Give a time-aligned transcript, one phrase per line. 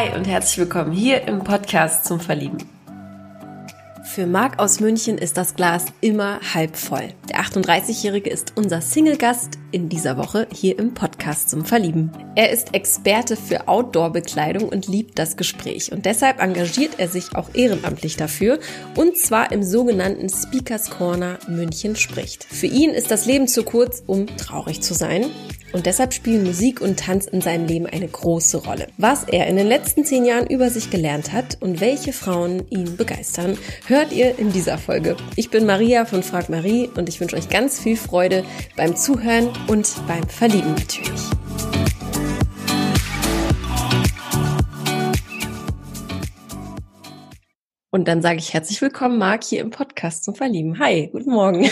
[0.00, 2.56] Hi und herzlich willkommen hier im Podcast zum Verlieben.
[4.02, 7.10] Für Marc aus München ist das Glas immer halb voll.
[7.28, 12.12] Der 38-Jährige ist unser Single-Gast in dieser Woche hier im Podcast zum Verlieben.
[12.34, 15.92] Er ist Experte für Outdoor-Bekleidung und liebt das Gespräch.
[15.92, 18.58] Und deshalb engagiert er sich auch ehrenamtlich dafür.
[18.96, 22.44] Und zwar im sogenannten Speakers Corner München spricht.
[22.44, 25.26] Für ihn ist das Leben zu kurz, um traurig zu sein.
[25.72, 28.88] Und deshalb spielen Musik und Tanz in seinem Leben eine große Rolle.
[28.98, 32.96] Was er in den letzten zehn Jahren über sich gelernt hat und welche Frauen ihn
[32.96, 35.16] begeistern, hört ihr in dieser Folge.
[35.36, 38.44] Ich bin Maria von Frag Marie und ich wünsche euch ganz viel Freude
[38.76, 41.30] beim Zuhören und beim Verlieben natürlich.
[47.92, 50.78] Und dann sage ich herzlich willkommen, Marc, hier im Podcast zum Verlieben.
[50.78, 51.68] Hi, guten Morgen.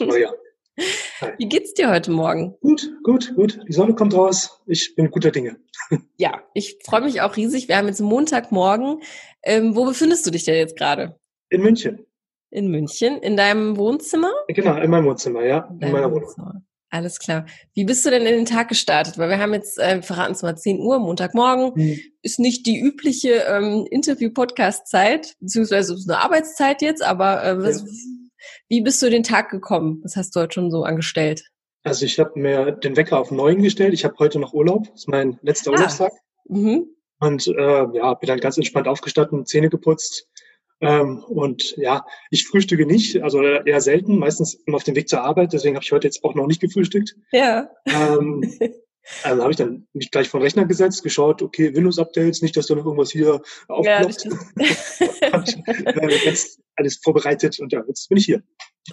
[0.00, 0.32] Maria.
[1.38, 2.56] Wie geht's dir heute Morgen?
[2.60, 3.60] Gut, gut, gut.
[3.68, 4.60] Die Sonne kommt raus.
[4.66, 5.56] Ich bin guter Dinge.
[6.16, 7.68] Ja, ich freue mich auch riesig.
[7.68, 9.02] Wir haben jetzt Montagmorgen.
[9.42, 11.18] Ähm, wo befindest du dich denn jetzt gerade?
[11.50, 12.06] In München.
[12.50, 13.18] In München?
[13.18, 14.32] In deinem Wohnzimmer?
[14.48, 15.68] Genau, in meinem Wohnzimmer, ja.
[15.80, 16.64] In, in meiner Wohnung.
[16.94, 17.44] Alles klar.
[17.74, 19.18] Wie bist du denn in den Tag gestartet?
[19.18, 21.74] Weil wir haben jetzt, äh, verraten es mal, 10 Uhr, Montagmorgen.
[21.74, 21.98] Hm.
[22.22, 27.86] Ist nicht die übliche ähm, Interview-Podcast-Zeit, beziehungsweise ist eine Arbeitszeit jetzt, aber äh, was, ja.
[28.68, 30.02] wie bist du den Tag gekommen?
[30.04, 31.42] Was hast du heute schon so angestellt?
[31.82, 33.92] Also ich habe mir den Wecker auf neun gestellt.
[33.92, 34.84] Ich habe heute noch Urlaub.
[34.92, 35.74] Das ist mein letzter ah.
[35.74, 36.12] Urlaubstag.
[36.46, 36.86] Mhm.
[37.18, 40.28] Und äh, ja, bin dann ganz entspannt aufgestanden, Zähne geputzt,
[40.80, 45.22] ähm, und ja, ich frühstücke nicht, also eher selten, meistens immer auf dem Weg zur
[45.22, 47.16] Arbeit, deswegen habe ich heute jetzt auch noch nicht gefrühstückt.
[47.32, 47.70] Ja.
[47.86, 48.42] Ähm,
[49.22, 52.66] also habe ich dann mich gleich vor den Rechner gesetzt, geschaut, okay, Windows-Updates, nicht, dass
[52.66, 54.26] da noch irgendwas hier aufploppt.
[55.20, 55.44] Ja,
[56.08, 58.42] äh, jetzt alles vorbereitet und ja, jetzt bin ich hier.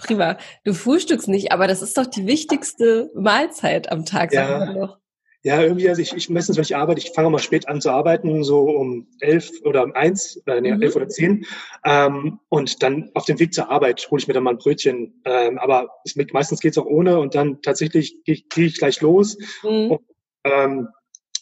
[0.00, 0.38] Prima.
[0.64, 4.46] Du frühstückst nicht, aber das ist doch die wichtigste Mahlzeit am Tag, ja.
[4.46, 5.01] sagen wir doch.
[5.44, 7.90] Ja, irgendwie, also ich, ich meistens, wenn ich arbeite, ich fange mal spät an zu
[7.90, 10.82] arbeiten, so um elf oder um eins, äh, nee, mhm.
[10.82, 11.44] elf oder zehn.
[11.84, 15.20] Ähm, und dann auf dem Weg zur Arbeit hole ich mir dann mal ein Brötchen.
[15.24, 19.36] Ähm, aber es, meistens geht's auch ohne und dann tatsächlich gehe geh ich gleich los.
[19.64, 19.90] Mhm.
[19.90, 20.00] Und,
[20.44, 20.88] ähm,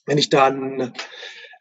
[0.06, 0.94] wenn ich dann,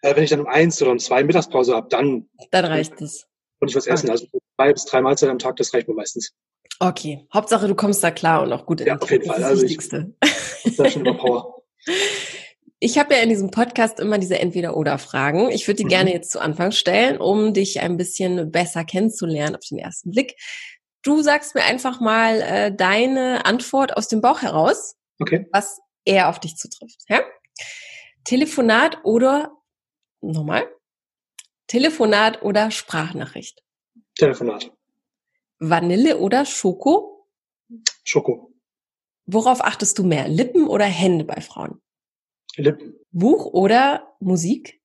[0.01, 3.28] äh, wenn ich dann um eins oder um zwei Mittagspause habe, dann dann reicht es.
[3.59, 4.09] Und ich was essen.
[4.09, 6.33] Also zwei bis drei Mahlzeiten am Tag, das reicht mir meistens.
[6.79, 9.39] Okay, Hauptsache du kommst da klar und auch gut in Ja, auf jeden Fall.
[9.39, 10.13] Das also Wichtigste.
[10.63, 11.63] Ich, das ist schon immer Power.
[12.81, 15.50] Ich habe ja in diesem Podcast immer diese Entweder-Oder-Fragen.
[15.51, 15.90] Ich würde die mhm.
[15.90, 20.35] gerne jetzt zu Anfang stellen, um dich ein bisschen besser kennenzulernen auf den ersten Blick.
[21.01, 25.47] Du sagst mir einfach mal äh, deine Antwort aus dem Bauch heraus, okay.
[25.51, 27.01] was eher auf dich zutrifft.
[27.09, 27.22] Ja?
[28.23, 29.51] Telefonat oder
[30.22, 30.67] nochmal?
[31.67, 33.61] Telefonat oder Sprachnachricht?
[34.16, 34.72] Telefonat.
[35.59, 37.28] Vanille oder Schoko?
[38.06, 38.53] Schoko.
[39.25, 40.28] Worauf achtest du mehr?
[40.28, 41.81] Lippen oder Hände bei Frauen?
[42.59, 42.94] Lippen.
[43.12, 44.81] Buch oder Musik?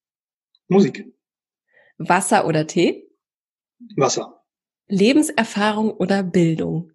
[0.69, 1.12] Musik.
[1.99, 3.11] Wasser oder Tee?
[3.97, 4.43] Wasser.
[4.87, 6.93] Lebenserfahrung oder Bildung?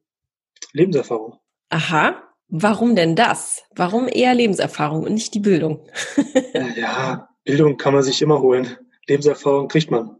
[0.73, 1.39] Lebenserfahrung.
[1.69, 2.23] Aha.
[2.47, 3.63] Warum denn das?
[3.75, 5.87] Warum eher Lebenserfahrung und nicht die Bildung?
[6.75, 8.75] ja, Bildung kann man sich immer holen.
[9.07, 10.17] Lebenserfahrung kriegt man.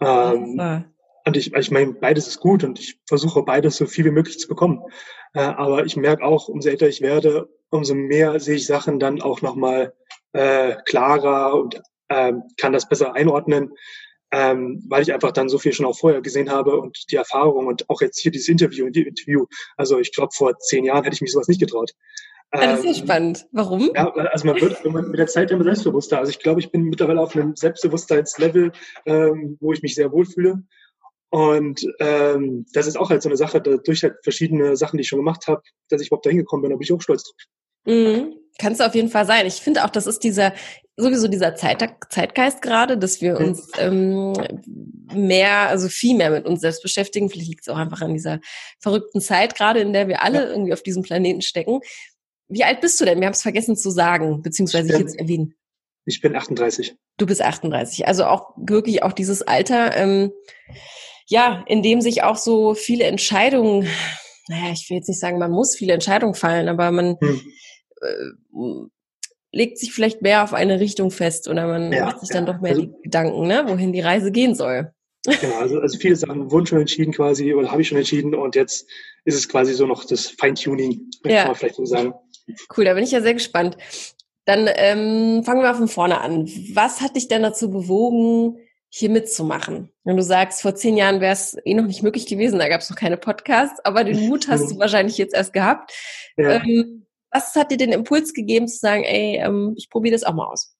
[0.00, 0.84] Ähm,
[1.26, 4.38] und ich, ich meine, beides ist gut und ich versuche beides so viel wie möglich
[4.38, 4.82] zu bekommen.
[5.34, 9.20] Äh, aber ich merke auch, umso älter ich werde, umso mehr sehe ich Sachen dann
[9.20, 9.92] auch nochmal
[10.32, 13.72] äh, klarer und äh, kann das besser einordnen,
[14.32, 17.66] ähm, weil ich einfach dann so viel schon auch vorher gesehen habe und die Erfahrung
[17.66, 19.46] und auch jetzt hier dieses Interview und die Interview.
[19.76, 21.92] Also ich glaube, vor zehn Jahren hätte ich mich sowas nicht getraut.
[22.52, 23.46] Ja, das ist ja ähm, spannend.
[23.50, 23.90] Warum?
[23.94, 26.18] Ja, also man wird mit der Zeit immer selbstbewusster.
[26.18, 28.70] Also ich glaube, ich bin mittlerweile auf einem Selbstbewusstheitslevel,
[29.06, 30.62] ähm, wo ich mich sehr wohlfühle.
[31.34, 35.08] Und ähm, das ist auch halt so eine Sache, durch halt verschiedene Sachen, die ich
[35.08, 37.34] schon gemacht habe, dass ich überhaupt dahin gekommen bin, da bin ich auch stolz drauf.
[37.86, 38.34] Mhm.
[38.56, 39.44] Kannst du auf jeden Fall sein.
[39.44, 40.54] Ich finde auch, das ist dieser,
[40.96, 44.32] sowieso dieser Zeit, Zeitgeist gerade, dass wir uns ähm,
[45.12, 47.28] mehr, also viel mehr mit uns selbst beschäftigen.
[47.28, 48.38] Vielleicht liegt es auch einfach an dieser
[48.78, 50.50] verrückten Zeit gerade, in der wir alle ja.
[50.50, 51.80] irgendwie auf diesem Planeten stecken.
[52.46, 53.18] Wie alt bist du denn?
[53.18, 55.54] Wir haben es vergessen zu sagen, beziehungsweise ich, bin, ich jetzt erwähnen.
[56.04, 56.94] Ich bin 38.
[57.16, 58.06] Du bist 38.
[58.06, 59.96] Also auch wirklich auch dieses Alter.
[59.96, 60.30] Ähm,
[61.26, 63.88] ja, in dem sich auch so viele Entscheidungen,
[64.48, 67.40] naja, ich will jetzt nicht sagen, man muss viele Entscheidungen fallen, aber man hm.
[68.00, 68.88] äh,
[69.52, 72.52] legt sich vielleicht mehr auf eine Richtung fest oder man ja, macht sich dann ja.
[72.52, 74.92] doch mehr also, die Gedanken, ne, wohin die Reise gehen soll.
[75.24, 78.54] Genau, also, also viele Sachen wurden schon entschieden quasi oder habe ich schon entschieden und
[78.54, 78.86] jetzt
[79.24, 81.38] ist es quasi so noch das Feintuning, ja.
[81.38, 82.12] kann man vielleicht so sagen.
[82.76, 83.78] Cool, da bin ich ja sehr gespannt.
[84.44, 86.46] Dann ähm, fangen wir mal von vorne an.
[86.74, 88.58] Was hat dich denn dazu bewogen,
[88.96, 89.90] hier mitzumachen.
[90.04, 92.80] Wenn du sagst, vor zehn Jahren wäre es eh noch nicht möglich gewesen, da gab
[92.80, 95.92] es noch keine Podcasts, aber den Mut hast du wahrscheinlich jetzt erst gehabt.
[96.36, 96.62] Ja.
[96.62, 100.34] Ähm, was hat dir den Impuls gegeben zu sagen, ey, ähm, ich probiere das auch
[100.34, 100.76] mal aus?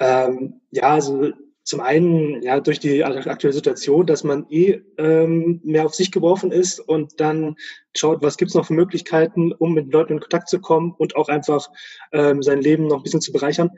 [0.00, 1.30] Ähm, ja, also
[1.62, 6.50] zum einen ja durch die aktuelle Situation, dass man eh ähm, mehr auf sich geworfen
[6.50, 7.54] ist und dann
[7.96, 11.28] schaut, was gibt's noch für Möglichkeiten, um mit Leuten in Kontakt zu kommen und auch
[11.28, 11.68] einfach
[12.10, 13.70] ähm, sein Leben noch ein bisschen zu bereichern.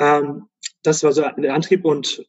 [0.00, 0.46] Ähm,
[0.82, 2.24] das war so der Antrieb und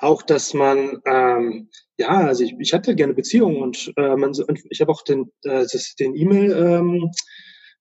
[0.00, 1.68] auch, dass man ähm,
[2.00, 4.32] ja, also ich, ich hatte gerne Beziehungen und äh, man,
[4.70, 7.10] ich habe auch den äh, das, den E-Mail ähm,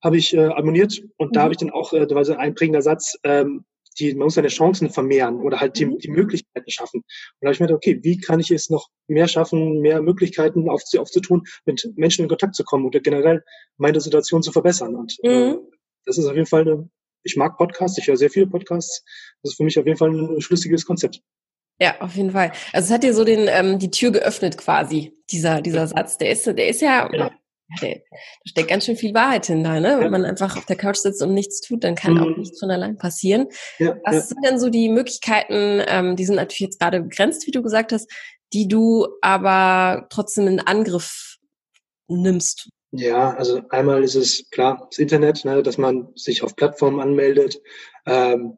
[0.03, 1.33] habe ich äh, abonniert und mhm.
[1.33, 3.65] da habe ich dann auch, äh, da war so ein einprägender Satz, ähm,
[3.97, 5.97] die, man muss seine Chancen vermehren oder halt die, mhm.
[5.99, 6.99] die Möglichkeiten schaffen.
[6.99, 7.05] Und
[7.41, 10.69] da habe ich mir gedacht, okay, wie kann ich es noch mehr schaffen, mehr Möglichkeiten
[10.69, 13.43] auf, aufzutun, mit Menschen in Kontakt zu kommen oder generell
[13.77, 14.95] meine Situation zu verbessern.
[14.95, 15.53] Und äh, mhm.
[15.53, 15.57] äh,
[16.05, 16.89] das ist auf jeden Fall eine,
[17.23, 19.03] ich mag Podcasts, ich höre sehr viele Podcasts.
[19.43, 21.21] Das ist für mich auf jeden Fall ein schlüssiges Konzept.
[21.79, 22.51] Ja, auf jeden Fall.
[22.73, 26.17] Also es hat dir so den ähm, die Tür geöffnet quasi, dieser dieser Satz.
[26.17, 27.29] Der ist der ist ja, genau.
[27.81, 27.87] da
[28.45, 29.95] steckt ganz schön viel Wahrheit hinter, ne?
[29.95, 30.09] Wenn ja.
[30.09, 32.23] man einfach auf der Couch sitzt und nichts tut, dann kann mhm.
[32.23, 33.47] auch nichts von allein passieren.
[33.77, 34.21] Ja, Was ja.
[34.21, 37.93] sind denn so die Möglichkeiten, ähm, die sind natürlich jetzt gerade begrenzt, wie du gesagt
[37.93, 38.11] hast,
[38.51, 41.37] die du aber trotzdem in Angriff
[42.07, 42.69] nimmst?
[42.91, 47.61] Ja, also einmal ist es klar das Internet, ne, dass man sich auf Plattformen anmeldet.
[48.07, 48.57] Ähm,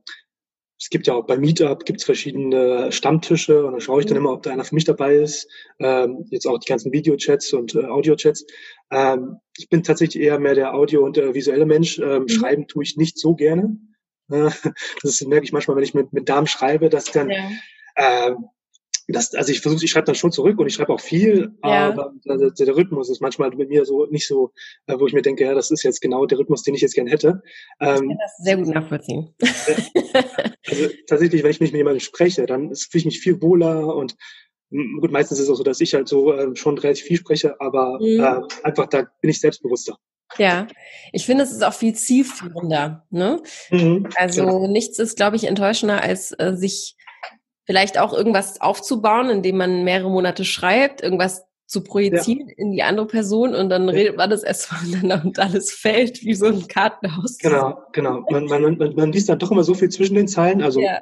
[0.82, 4.26] es gibt ja auch bei Meetup gibt's verschiedene Stammtische und da schaue ich dann mhm.
[4.26, 5.48] immer, ob da einer für mich dabei ist.
[5.78, 8.48] Ähm, jetzt auch die ganzen Videochats und äh, Audiochats.
[8.90, 12.00] Ähm, ich bin tatsächlich eher mehr der Audio- und äh, visuelle Mensch.
[12.00, 12.30] Ähm, mhm.
[12.30, 13.78] Schreiben tue ich nicht so gerne.
[14.32, 14.50] Äh,
[15.04, 17.52] das merke ich manchmal, wenn ich mit, mit Damen schreibe, dass dann ja.
[17.94, 18.32] äh,
[19.12, 21.90] das, also ich versuche, ich schreibe dann schon zurück und ich schreibe auch viel, ja.
[21.90, 24.52] aber der, der, Rhythmus ist manchmal mit mir so nicht so,
[24.88, 26.96] äh, wo ich mir denke, ja, das ist jetzt genau der Rhythmus, den ich jetzt
[26.96, 27.42] gerne hätte.
[27.80, 29.34] Ähm, ich kann das sehr gut nachvollziehen.
[30.68, 34.16] also tatsächlich, wenn ich mich mit jemandem spreche, dann fühle ich mich viel wohler und
[34.72, 37.60] gut, meistens ist es auch so, dass ich halt so äh, schon relativ viel spreche,
[37.60, 38.20] aber mhm.
[38.20, 39.98] äh, einfach da bin ich selbstbewusster.
[40.38, 40.68] Ja,
[41.12, 43.06] ich finde, es ist auch viel zielführender.
[43.10, 43.42] Ne?
[43.70, 44.68] Mhm, also genau.
[44.68, 46.96] nichts ist, glaube ich, enttäuschender, als äh, sich
[47.66, 52.56] vielleicht auch irgendwas aufzubauen, indem man mehrere Monate schreibt, irgendwas zu projizieren ja.
[52.58, 56.34] in die andere Person und dann redet man das erst voneinander und alles fällt wie
[56.34, 57.38] so ein Kartenhaus.
[57.38, 58.26] Genau, genau.
[58.30, 61.00] Man, man, man, man liest dann doch immer so viel zwischen den Zeilen, also ja.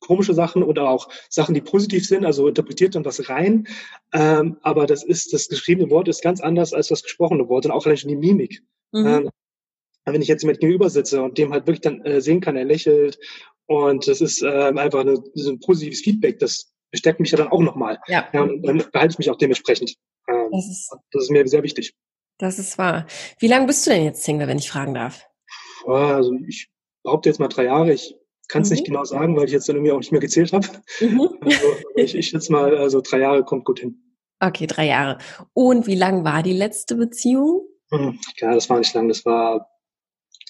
[0.00, 3.66] komische Sachen oder auch Sachen, die positiv sind, also interpretiert dann was rein.
[4.14, 7.72] Ähm, aber das ist, das geschriebene Wort ist ganz anders als das gesprochene Wort und
[7.72, 8.62] auch allein schon die Mimik.
[8.92, 9.06] Mhm.
[9.06, 9.30] Ähm,
[10.04, 12.64] wenn ich jetzt mit gegenüber sitze und dem halt wirklich dann äh, sehen kann, er
[12.64, 13.18] lächelt
[13.66, 17.48] und das ist äh, einfach eine, so ein positives Feedback, das bestärkt mich ja dann
[17.48, 17.98] auch nochmal.
[18.06, 18.28] Ja.
[18.32, 19.96] ja und dann behalte ich mich auch dementsprechend.
[20.28, 21.94] Ähm, das, ist, das ist mir sehr wichtig.
[22.38, 23.06] Das ist wahr.
[23.38, 25.26] Wie lange bist du denn jetzt Single, wenn ich fragen darf?
[25.86, 26.68] Also ich
[27.02, 27.92] behaupte jetzt mal drei Jahre.
[27.92, 28.16] Ich
[28.48, 28.74] kann es mhm.
[28.74, 30.66] nicht genau sagen, weil ich jetzt dann irgendwie auch nicht mehr gezählt habe.
[31.00, 31.30] Mhm.
[31.40, 31.66] Also
[31.96, 34.00] ich, ich schätze mal, also drei Jahre kommt gut hin.
[34.40, 35.18] Okay, drei Jahre.
[35.52, 37.66] Und wie lang war die letzte Beziehung?
[37.90, 39.08] Hm, ja, das war nicht lang.
[39.08, 39.68] Das war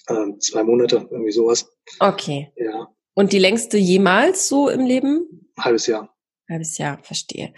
[0.09, 1.71] ähm, zwei Monate, irgendwie sowas.
[1.99, 2.51] Okay.
[2.57, 2.87] Ja.
[3.13, 5.49] Und die längste jemals so im Leben?
[5.57, 6.15] Halbes Jahr.
[6.49, 7.53] Halbes Jahr, verstehe.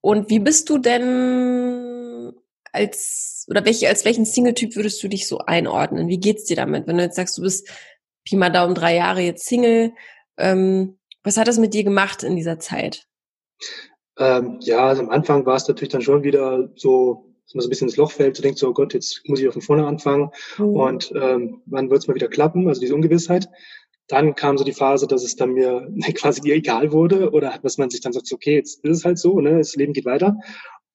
[0.00, 2.32] Und wie bist du denn
[2.72, 6.08] als, oder welche, als welchen Single-Typ würdest du dich so einordnen?
[6.08, 6.86] Wie geht's dir damit?
[6.86, 7.68] Wenn du jetzt sagst, du bist
[8.24, 9.92] Pi mal Daumen drei Jahre jetzt Single,
[10.36, 13.06] ähm, was hat das mit dir gemacht in dieser Zeit?
[14.18, 17.68] Ähm, ja, also am Anfang war es natürlich dann schon wieder so, dass man so
[17.68, 19.62] ein bisschen ins Loch fällt, so denkt so, oh Gott, jetzt muss ich auch von
[19.62, 20.76] vorne anfangen mhm.
[20.76, 23.48] und ähm, wann wird es mal wieder klappen, also diese Ungewissheit.
[24.06, 27.88] Dann kam so die Phase, dass es dann mir quasi egal wurde oder dass man
[27.88, 30.36] sich dann sagt, okay, jetzt ist es halt so, ne, das Leben geht weiter.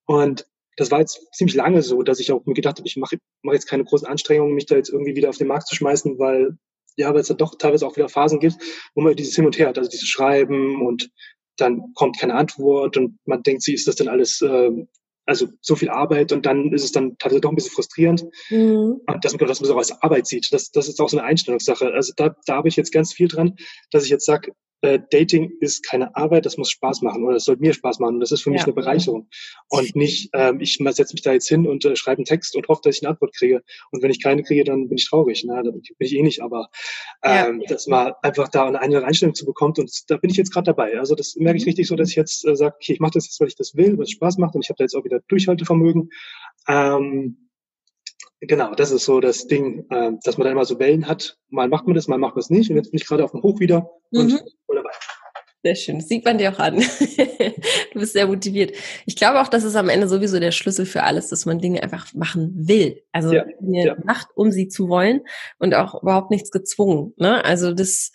[0.05, 0.45] Und
[0.77, 3.53] das war jetzt ziemlich lange so, dass ich auch mir gedacht habe, ich mache mach
[3.53, 6.57] jetzt keine großen Anstrengungen, mich da jetzt irgendwie wieder auf den Markt zu schmeißen, weil
[6.97, 8.57] ja, weil es da doch teilweise auch wieder Phasen gibt,
[8.93, 11.09] wo man dieses Hin und Her hat, also dieses Schreiben und
[11.57, 14.71] dann kommt keine Antwort und man denkt, sie ist das denn alles äh,
[15.25, 19.01] also so viel Arbeit und dann ist es dann tatsächlich doch ein bisschen frustrierend, mhm.
[19.21, 20.51] dass, man, dass man so als Arbeit sieht.
[20.51, 21.91] Das, das ist auch so eine Einstellungssache.
[21.93, 23.55] Also da, da habe ich jetzt ganz viel dran,
[23.91, 24.51] dass ich jetzt sage,
[24.83, 28.19] äh, Dating ist keine Arbeit, das muss Spaß machen oder es soll mir Spaß machen.
[28.19, 29.29] Das ist für mich eine Bereicherung.
[29.69, 32.67] Und nicht, ähm, ich setze mich da jetzt hin und äh, schreibe einen Text und
[32.67, 33.63] hoffe, dass ich eine Antwort kriege.
[33.91, 35.43] Und wenn ich keine kriege, dann bin ich traurig.
[35.45, 36.69] Na, dann bin ich eh nicht, aber
[37.23, 37.67] ähm, ja.
[37.67, 40.65] dass man einfach da eine eine Einstellung zu bekommt und da bin ich jetzt gerade
[40.65, 40.99] dabei.
[40.99, 41.69] Also das merke ich mhm.
[41.69, 43.75] richtig so, dass ich jetzt äh, sage, okay, ich mache das jetzt, weil ich das
[43.75, 46.09] will, weil es Spaß macht und ich habe da jetzt auch wieder Durchhaltevermögen.
[46.67, 47.37] Ähm,
[48.47, 51.37] Genau, das ist so das Ding, äh, dass man da immer so Wellen hat.
[51.49, 52.69] Mal macht man das, mal macht man es nicht.
[52.69, 54.39] Und jetzt bin ich gerade auf dem Hoch wieder und mhm.
[54.67, 54.89] dabei.
[55.63, 55.99] Sehr schön.
[55.99, 56.75] Das sieht man dir auch an.
[57.93, 58.75] du bist sehr motiviert.
[59.05, 61.81] Ich glaube auch, das ist am Ende sowieso der Schlüssel für alles, dass man Dinge
[61.81, 63.01] einfach machen will.
[63.13, 63.95] Also ja, ja.
[64.03, 65.21] macht, um sie zu wollen
[65.59, 67.13] und auch überhaupt nichts gezwungen.
[67.15, 67.45] Ne?
[67.45, 68.11] Also das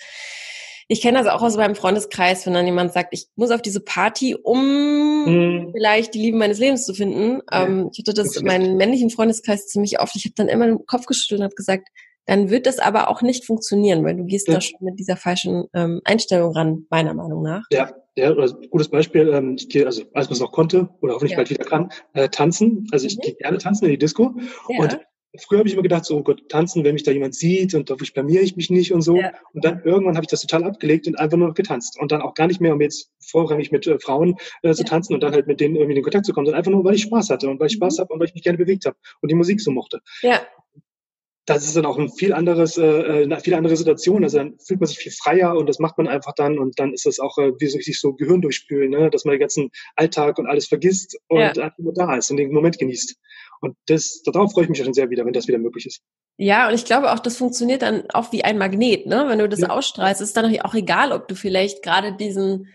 [0.88, 3.80] ich kenne das auch aus meinem Freundeskreis, wenn dann jemand sagt, ich muss auf diese
[3.80, 5.73] Party, um mhm.
[5.73, 7.42] vielleicht die Liebe meines Lebens zu finden.
[7.52, 7.66] Ja.
[7.66, 10.16] Ähm, ich hatte das in meinem männlichen Freundeskreis ziemlich oft.
[10.16, 11.88] Ich habe dann immer den Kopf geschüttelt und habe gesagt,
[12.25, 14.54] dann wird das aber auch nicht funktionieren, weil du gehst ja.
[14.54, 17.64] da schon mit dieser falschen ähm, Einstellung ran, meiner Meinung nach.
[17.71, 21.14] Ja, ja, also gutes Beispiel, ähm, ich gehe, also als man es noch konnte oder
[21.14, 21.38] hoffentlich ja.
[21.38, 22.87] bald wieder kann, äh, tanzen.
[22.92, 23.21] Also ich mhm.
[23.23, 24.35] gehe gerne tanzen in die Disco.
[24.68, 24.80] Ja.
[24.80, 25.00] Und
[25.37, 27.90] früher habe ich immer gedacht, so oh Gott, tanzen, wenn mich da jemand sieht und
[27.90, 29.16] da blamiere ich mich nicht und so.
[29.16, 29.32] Ja.
[29.52, 31.99] Und dann irgendwann habe ich das total abgelegt und einfach nur noch getanzt.
[32.00, 34.88] Und dann auch gar nicht mehr, um jetzt vorrangig mit äh, Frauen äh, zu ja.
[34.88, 36.94] tanzen und dann halt mit denen irgendwie in Kontakt zu kommen, sondern einfach nur, weil
[36.94, 38.02] ich Spaß hatte und weil ich Spaß mhm.
[38.02, 40.00] habe und weil ich mich gerne bewegt habe und die Musik so mochte.
[40.23, 40.40] Ja
[41.49, 44.23] das ist dann auch ein viel anderes, äh, äh, eine viel andere Situation.
[44.23, 46.92] Also dann fühlt man sich viel freier und das macht man einfach dann und dann
[46.92, 49.08] ist das auch äh, wie so richtig so Gehirn durchspülen, ne?
[49.08, 51.49] dass man den ganzen Alltag und alles vergisst und ja.
[51.49, 53.16] einfach nur da ist und den Moment genießt.
[53.60, 56.00] Und das, darauf freue ich mich schon sehr wieder, wenn das wieder möglich ist.
[56.36, 59.24] Ja, und ich glaube auch, das funktioniert dann auch wie ein Magnet, ne?
[59.28, 59.70] Wenn du das ja.
[59.70, 62.68] ausstrahlst, ist dann auch egal, ob du vielleicht gerade diesen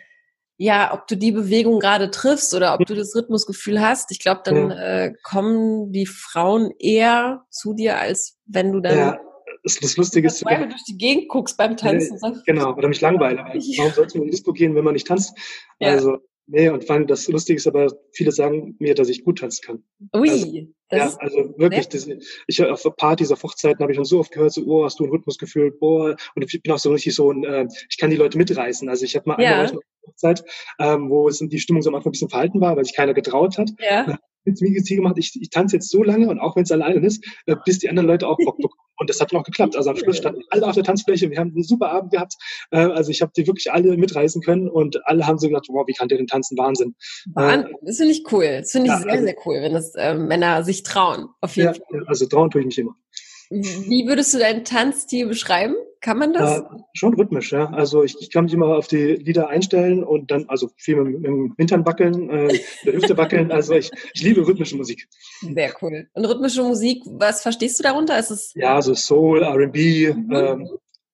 [0.58, 4.12] ja, ob du die Bewegung gerade triffst oder ob du das Rhythmusgefühl hast.
[4.12, 4.78] Ich glaube, dann ja.
[4.78, 9.20] äh, kommen die Frauen eher zu dir, als wenn du dann ja,
[9.64, 12.18] das, das Lustige ist, wenn du durch die Gegend guckst beim Tanzen.
[12.22, 13.38] Äh, genau, oder mich langweilen.
[13.78, 15.36] Warum sollte man in Disco gehen, wenn man nicht tanzt?
[15.80, 15.90] Ja.
[15.90, 19.40] Also Nee, und vor allem das Lustige ist aber, viele sagen mir, dass ich gut
[19.40, 19.84] tanzen kann.
[20.14, 20.74] Ui.
[20.90, 22.08] Also, ja, also wirklich, das,
[22.48, 25.06] ich auf Partys, auf Hochzeiten habe ich schon so oft gehört, so, oh, hast du
[25.06, 28.18] ein Rhythmusgefühl, boah, und ich bin auch so richtig so ein, äh, ich kann die
[28.18, 28.88] Leute mitreißen.
[28.90, 29.62] Also ich habe mal ja.
[29.62, 30.44] eine Hochzeit,
[30.80, 33.14] ähm, wo es die Stimmung so am Anfang ein bisschen verhalten war, weil sich keiner
[33.14, 33.72] getraut hat.
[33.80, 36.72] Ja jetzt mir Ziel gemacht, ich, ich tanze jetzt so lange und auch wenn es
[36.72, 38.80] alleine ist, äh, bis die anderen Leute auch Bock bekommen.
[39.00, 39.76] Und das hat auch geklappt.
[39.76, 41.30] Also am Schluss standen alle auf der Tanzfläche.
[41.32, 42.36] Wir haben einen super Abend gehabt.
[42.70, 45.86] Äh, also ich habe die wirklich alle mitreißen können und alle haben so gedacht, wow,
[45.88, 46.58] wie kann der denn tanzen?
[46.60, 46.96] Wahnsinn.
[47.34, 47.72] Wahnsinn.
[47.72, 48.60] Äh, das finde ich cool.
[48.60, 51.28] Das finde ich ja, sehr, also, sehr cool, wenn das äh, Männer sich trauen.
[51.42, 52.04] Auf jeden ja, Fall.
[52.06, 52.96] Also trauen tue ich mich immer.
[53.50, 55.76] Wie würdest du deinen Tanzstil beschreiben?
[56.04, 56.60] Kann man das?
[56.60, 57.70] Äh, schon rhythmisch, ja.
[57.70, 61.22] Also ich, ich kann mich immer auf die Lieder einstellen und dann, also viel mit,
[61.22, 63.54] mit dem Hintern wackeln, äh, der Hüfte wackeln.
[63.54, 65.08] Also ich, ich liebe rhythmische Musik.
[65.40, 66.10] Sehr cool.
[66.12, 68.20] Und rhythmische Musik, was verstehst du darunter?
[68.20, 70.32] Ist es ja, so Soul, R&B, mhm.
[70.34, 70.70] ähm,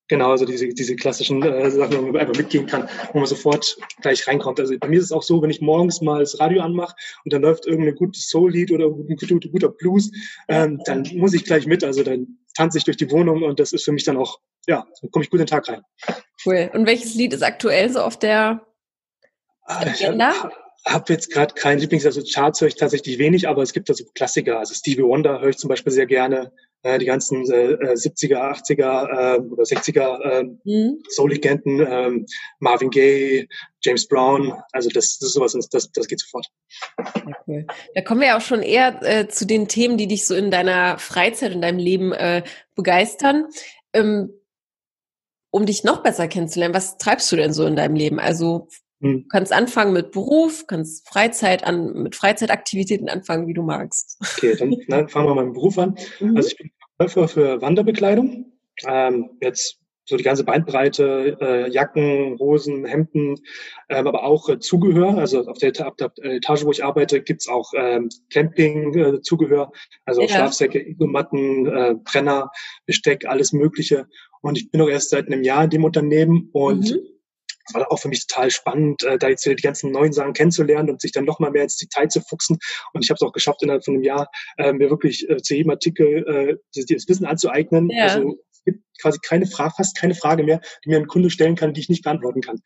[0.10, 3.78] Genau, also diese, diese klassischen äh, Sachen, wo man einfach mitgehen kann, wo man sofort
[4.02, 4.60] gleich reinkommt.
[4.60, 7.32] Also bei mir ist es auch so, wenn ich morgens mal das Radio anmache und
[7.32, 10.12] dann läuft irgendein gutes Soul-Lied oder ein guter, guter Blues,
[10.48, 11.84] ähm, dann muss ich gleich mit.
[11.84, 14.86] Also dann tanze ich durch die Wohnung und das ist für mich dann auch, ja,
[15.02, 15.82] dann komme ich gut in den Tag rein.
[16.46, 16.70] Cool.
[16.74, 18.62] Und welches Lied ist aktuell so auf der
[19.64, 20.32] ah, Agenda?
[20.32, 20.44] Ich
[20.86, 23.90] habe hab jetzt gerade kein Lieblings, also Charts höre ich tatsächlich wenig, aber es gibt
[23.90, 24.60] da so Klassiker.
[24.60, 26.52] Also Stevie Wonder höre ich zum Beispiel sehr gerne
[26.84, 31.04] äh, die ganzen äh, 70er, 80er äh, oder 60er äh, mhm.
[31.10, 32.26] Soul-Legenden, äh,
[32.60, 33.48] Marvin Gaye,
[33.82, 36.48] James Brown, also das, das ist sowas, das, das geht sofort.
[36.98, 37.66] Ja, cool.
[37.96, 40.98] Da kommen wir auch schon eher äh, zu den Themen, die dich so in deiner
[40.98, 42.44] Freizeit, in deinem Leben äh,
[42.76, 43.48] begeistern.
[43.94, 44.34] Ähm,
[45.52, 48.20] um dich noch besser kennenzulernen, was treibst du denn so in deinem Leben?
[48.20, 48.68] Also.
[49.02, 54.20] Du kannst anfangen mit Beruf, kannst Freizeit an, mit Freizeitaktivitäten anfangen, wie du magst.
[54.36, 55.96] Okay, dann, dann fangen wir mal mit dem Beruf an.
[56.20, 56.36] Mhm.
[56.36, 58.52] Also ich bin Verkäufer für Wanderbekleidung.
[58.86, 63.36] Ähm, jetzt so die ganze Bandbreite, äh, Jacken, Hosen, Hemden,
[63.90, 65.18] ähm, aber auch äh, Zubehör.
[65.18, 70.22] Also auf der, auf der, Etage, wo ich arbeite, gibt's auch ähm, Camping-Zubehör, äh, also
[70.22, 70.28] ja.
[70.28, 72.50] Schlafsäcke, Igelmatten, äh, Brenner,
[72.86, 74.08] Besteck, alles Mögliche.
[74.42, 77.19] Und ich bin auch erst seit einem Jahr in dem Unternehmen und mhm
[77.70, 80.90] es war auch für mich total spannend, äh, da jetzt die ganzen neuen Sachen kennenzulernen
[80.90, 82.58] und sich dann noch mal mehr ins Detail zu fuchsen.
[82.94, 85.56] Und ich habe es auch geschafft, innerhalb von einem Jahr äh, mir wirklich äh, zu
[85.56, 87.90] jedem Artikel äh, das Wissen anzueignen.
[87.90, 88.04] Ja.
[88.04, 91.56] Also es gibt quasi keine Frage, fast keine Frage mehr, die mir ein Kunde stellen
[91.56, 92.60] kann, die ich nicht beantworten kann.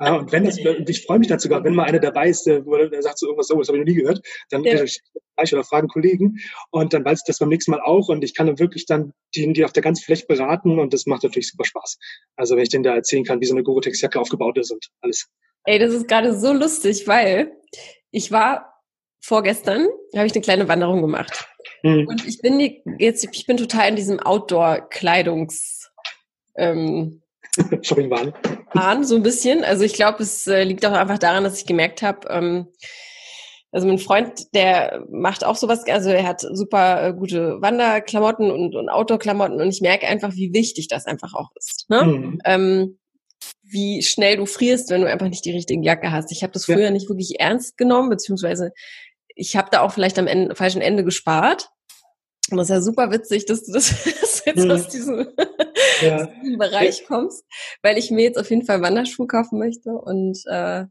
[0.00, 2.44] Äh, und wenn das, und ich freue mich dazu sogar, wenn mal einer dabei ist,
[2.44, 4.74] der, der sagt so irgendwas, oh, das habe ich noch nie gehört, dann ja.
[4.74, 5.00] gleich
[5.52, 6.38] oder fragen Kollegen
[6.70, 9.12] und dann weiß ich das beim nächsten Mal auch und ich kann dann wirklich dann
[9.34, 11.98] die, die auf der ganzen Fläche beraten und das macht natürlich super Spaß.
[12.36, 15.28] Also wenn ich denen da erzählen kann, wie so eine Gore-Tex-Jacke aufgebaut ist und alles.
[15.64, 17.52] Ey, das ist gerade so lustig, weil
[18.10, 18.82] ich war
[19.20, 19.86] vorgestern,
[20.16, 21.46] habe ich eine kleine Wanderung gemacht.
[21.82, 22.06] Hm.
[22.08, 22.60] Und ich bin
[22.98, 25.90] jetzt, ich bin total in diesem Outdoor-Kleidungs
[26.56, 27.22] ähm,
[27.82, 28.32] Shopping-Wahn.
[28.74, 29.64] Wahn, so ein bisschen.
[29.64, 32.68] Also ich glaube, es äh, liegt auch einfach daran, dass ich gemerkt habe, ähm,
[33.70, 38.74] also mein Freund, der macht auch sowas, also er hat super äh, gute Wanderklamotten und,
[38.74, 41.84] und Outdoor-Klamotten und ich merke einfach, wie wichtig das einfach auch ist.
[41.90, 42.04] Ne?
[42.04, 42.38] Mhm.
[42.44, 42.98] Ähm,
[43.62, 46.32] wie schnell du frierst, wenn du einfach nicht die richtige Jacke hast.
[46.32, 46.90] Ich habe das früher ja.
[46.90, 48.72] nicht wirklich ernst genommen, beziehungsweise
[49.34, 51.68] ich habe da auch vielleicht am Ende, falschen Ende gespart.
[52.50, 54.04] Und das ist ja super witzig, dass du das
[54.46, 54.70] jetzt mhm.
[54.70, 55.28] aus, diesem,
[56.00, 56.16] ja.
[56.24, 57.44] aus diesem Bereich kommst,
[57.82, 60.84] weil ich mir jetzt auf jeden Fall Wanderschuhe kaufen möchte und äh,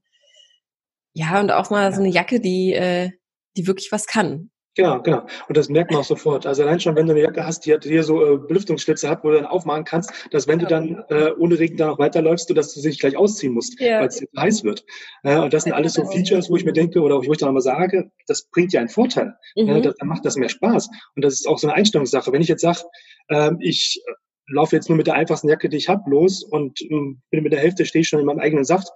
[1.13, 3.09] ja, und auch mal so eine Jacke, die, äh,
[3.55, 4.51] die wirklich was kann.
[4.77, 5.25] Genau, genau.
[5.47, 6.45] Und das merkt man auch sofort.
[6.45, 9.31] Also allein schon, wenn du eine Jacke hast, die hier so äh, Belüftungsschlitze hat, wo
[9.31, 12.53] du dann aufmachen kannst, dass wenn du dann äh, ohne Regen da noch weiterläufst, du,
[12.53, 14.01] dass du dich gleich ausziehen musst, ja.
[14.01, 14.85] weil es heiß wird.
[15.23, 17.47] Äh, und das sind alles so Features, wo ich mir denke, oder wo ich dann
[17.47, 19.33] nochmal sage, das bringt ja einen Vorteil.
[19.55, 19.69] Mhm.
[19.69, 20.89] Äh, dann macht das mehr Spaß.
[21.15, 22.31] Und das ist auch so eine Einstellungssache.
[22.31, 22.81] Wenn ich jetzt sage,
[23.29, 23.99] äh, ich
[24.47, 27.53] laufe jetzt nur mit der einfachsten Jacke, die ich habe, los und ähm, bin mit
[27.53, 28.89] der Hälfte stehe ich schon in meinem eigenen Saft.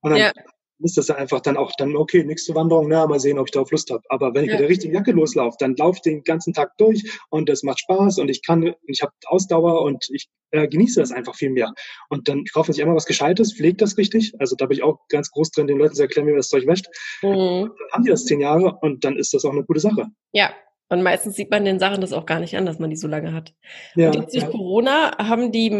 [0.00, 0.32] Und dann ja
[0.80, 3.70] ist das einfach dann auch dann, okay, nächste Wanderung, na, mal sehen, ob ich darauf
[3.70, 4.02] Lust habe.
[4.08, 4.54] Aber wenn ich ja.
[4.54, 7.80] mit der richtigen Jacke loslaufe, dann laufe ich den ganzen Tag durch und es macht
[7.80, 11.72] Spaß und ich kann, ich habe Ausdauer und ich äh, genieße das einfach viel mehr.
[12.08, 14.32] Und dann kauft man sich einmal was Gescheites, pflegt das richtig.
[14.38, 16.48] Also da bin ich auch ganz groß drin, den Leuten zu erklären, wie man das
[16.48, 16.86] Zeug wäscht.
[17.22, 17.28] Mhm.
[17.28, 20.06] Dann haben die das zehn Jahre und dann ist das auch eine gute Sache.
[20.32, 20.52] Ja,
[20.88, 23.08] und meistens sieht man den Sachen das auch gar nicht an, dass man die so
[23.08, 23.54] lange hat.
[23.94, 24.50] Ja, und jetzt durch ja.
[24.50, 25.70] Corona haben die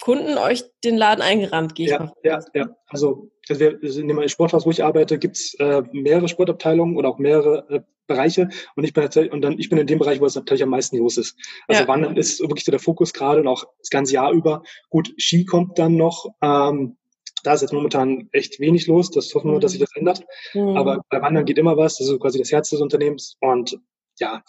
[0.00, 2.12] Kunden euch den Laden eingerannt, gehe ich ja, mal.
[2.22, 2.68] Ja, ja.
[2.86, 7.18] Also, also wir sind im Sporthaus, wo ich arbeite, gibt's äh, mehrere Sportabteilungen oder auch
[7.18, 8.48] mehrere äh, Bereiche.
[8.74, 10.70] Und ich bin tatsächlich, und dann ich bin in dem Bereich, wo es natürlich am
[10.70, 11.36] meisten los ist.
[11.68, 11.88] Also ja.
[11.88, 14.62] Wandern ist wirklich so der Fokus gerade und auch das ganze Jahr über.
[14.88, 16.26] Gut, Ski kommt dann noch.
[16.42, 16.96] Ähm,
[17.44, 19.10] da ist jetzt momentan echt wenig los.
[19.10, 20.24] Das hoffen wir, dass sich das ändert.
[20.54, 20.76] Mhm.
[20.76, 21.98] Aber bei Wandern geht immer was.
[21.98, 23.36] Das ist quasi das Herz des Unternehmens.
[23.40, 23.78] Und
[24.20, 24.42] ja,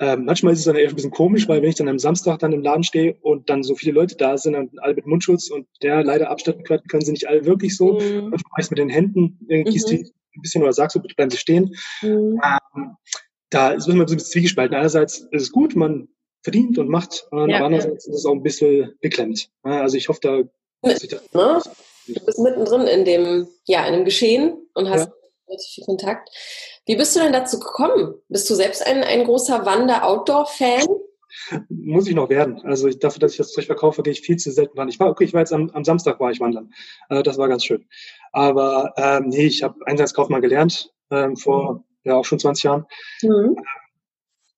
[0.00, 2.40] ähm, manchmal ist es dann eher ein bisschen komisch, weil wenn ich dann am Samstag
[2.40, 5.48] dann im Laden stehe und dann so viele Leute da sind und alle mit Mundschutz
[5.50, 8.00] und der leider Abstand können sie nicht alle wirklich so.
[8.00, 8.30] Mhm.
[8.30, 9.96] Manchmal meist mit den Händen, äh, gießt mhm.
[9.96, 11.76] die ein bisschen oder sagst du, bitte bleiben Sie stehen.
[12.00, 12.40] Mhm.
[12.42, 12.96] Ähm,
[13.50, 14.76] da ist man so ein bisschen zwiegespalten.
[14.76, 16.08] Einerseits ist es gut, man
[16.42, 18.12] verdient und macht, und ja, andererseits ja.
[18.12, 19.50] ist es auch ein bisschen beklemmt.
[19.62, 20.42] Also ich hoffe, da
[20.80, 21.62] dass ich das ne?
[22.08, 25.12] Du bist mittendrin in dem, ja, in dem Geschehen und hast ja.
[25.46, 26.28] relativ viel Kontakt.
[26.86, 28.14] Wie bist du denn dazu gekommen?
[28.28, 30.86] Bist du selbst ein, ein großer Wander-Outdoor-Fan?
[31.68, 32.60] Muss ich noch werden.
[32.64, 34.90] Also ich, dafür, dass ich das Zeug verkaufe, gehe ich viel zu selten wandern.
[34.90, 36.72] Ich war, okay, ich war jetzt am, am Samstag war ich wandern.
[37.08, 37.86] Äh, das war ganz schön.
[38.32, 41.84] Aber ähm, nee, ich habe Einsatzkaufmann gelernt ähm, vor mhm.
[42.04, 42.86] ja auch schon 20 Jahren.
[43.22, 43.56] Mhm.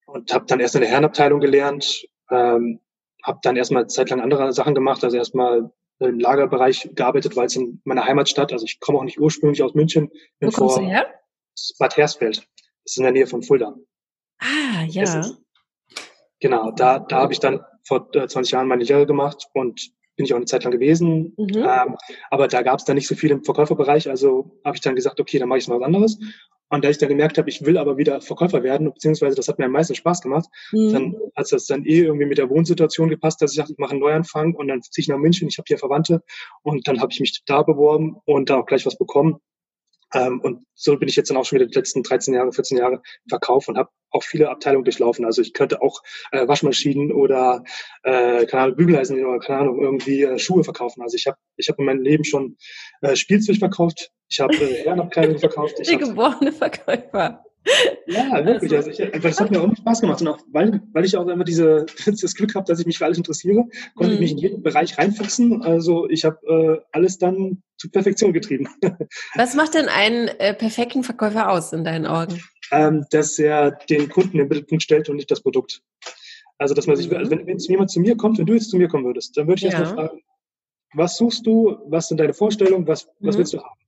[0.06, 2.80] Und habe dann erst in der Herrenabteilung gelernt, ähm,
[3.22, 7.80] habe dann erstmal zeitlang andere Sachen gemacht, also erstmal im Lagerbereich gearbeitet, weil es in
[7.84, 10.10] meiner Heimatstadt, also ich komme auch nicht ursprünglich aus München.
[10.40, 11.06] Wo kommst du her?
[11.78, 12.38] Bad Hersfeld.
[12.38, 13.74] Das ist in der Nähe von Fulda.
[14.38, 15.24] Ah, ja.
[16.40, 20.26] genau, da, da habe ich dann vor 20 äh, Jahren meine Lehre gemacht und bin
[20.26, 21.34] ich auch eine Zeit lang gewesen.
[21.36, 21.56] Mhm.
[21.56, 21.96] Ähm,
[22.30, 25.20] aber da gab es dann nicht so viel im Verkäuferbereich, also habe ich dann gesagt,
[25.20, 26.18] okay, dann mache ich mal was anderes.
[26.70, 29.58] Und da ich dann gemerkt habe, ich will aber wieder Verkäufer werden, beziehungsweise das hat
[29.58, 30.92] mir am meisten Spaß gemacht, mhm.
[30.92, 33.92] dann hat das dann eh irgendwie mit der Wohnsituation gepasst, dass ich dachte, ich mache
[33.92, 36.22] einen Neuanfang und dann ziehe ich nach München, ich habe hier Verwandte
[36.62, 39.40] und dann habe ich mich da beworben und da auch gleich was bekommen.
[40.14, 42.78] Ähm, und so bin ich jetzt dann auch schon wieder die letzten 13 Jahre, 14
[42.78, 45.24] Jahre im Verkauf und habe auch viele Abteilungen durchlaufen.
[45.24, 47.64] Also ich könnte auch äh, Waschmaschinen oder
[48.02, 51.02] äh, keine Ahnung, Bügeleisen oder keine Ahnung, irgendwie äh, Schuhe verkaufen.
[51.02, 52.56] Also ich habe ich hab in meinem Leben schon
[53.02, 55.74] äh, Spielzeug verkauft, ich habe äh, Herrenabkleidung verkauft.
[55.80, 57.44] Ich Der geborene Verkäufer.
[58.06, 58.74] Ja, wirklich.
[58.74, 60.20] Also, ich, das hat mir auch Spaß gemacht.
[60.20, 63.06] Und auch weil, weil ich auch immer diese, das Glück habe, dass ich mich für
[63.06, 65.62] alles interessiere, konnte ich mich in jeden Bereich reinfuchsen.
[65.62, 68.68] Also ich habe äh, alles dann zu Perfektion getrieben.
[69.34, 72.40] Was macht denn einen äh, perfekten Verkäufer aus in deinen Augen?
[72.70, 75.82] Ähm, dass er den Kunden im Mittelpunkt stellt und nicht das Produkt.
[76.58, 78.76] Also dass man sich, also wenn, wenn jemand zu mir kommt, wenn du jetzt zu
[78.76, 79.80] mir kommen würdest, dann würde ich ja.
[79.80, 80.20] erstmal fragen,
[80.94, 83.38] was suchst du, was sind deine Vorstellungen, was, was mhm.
[83.38, 83.80] willst du haben?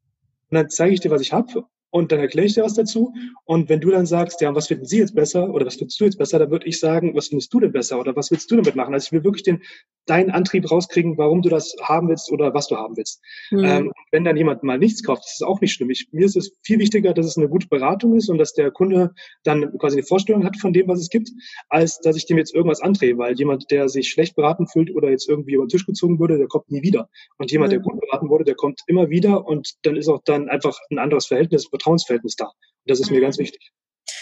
[0.50, 1.64] Und dann zeige ich dir, was ich habe
[1.96, 3.14] und dann erkläre ich dir was dazu.
[3.46, 6.04] Und wenn du dann sagst, ja, was finden Sie jetzt besser oder was findest du
[6.04, 8.56] jetzt besser, dann würde ich sagen, was findest du denn besser oder was willst du
[8.56, 8.92] damit machen?
[8.92, 9.62] Also ich will wirklich den,
[10.04, 13.22] deinen Antrieb rauskriegen, warum du das haben willst oder was du haben willst.
[13.50, 13.64] Mhm.
[13.64, 15.88] Ähm, wenn dann jemand mal nichts kauft, das ist auch nicht schlimm.
[15.88, 18.70] Ich, mir ist es viel wichtiger, dass es eine gute Beratung ist und dass der
[18.70, 21.30] Kunde dann quasi eine Vorstellung hat von dem, was es gibt,
[21.70, 25.08] als dass ich dem jetzt irgendwas andrehe, weil jemand, der sich schlecht beraten fühlt oder
[25.08, 27.08] jetzt irgendwie über den Tisch gezogen würde, der kommt nie wieder.
[27.38, 27.76] Und jemand, mhm.
[27.76, 30.98] der gut beraten wurde, der kommt immer wieder und dann ist auch dann einfach ein
[30.98, 32.46] anderes Verhältnis, Vertrauensverhältnis da.
[32.46, 32.54] Und
[32.86, 33.42] das ist mir ganz mhm.
[33.44, 33.72] wichtig.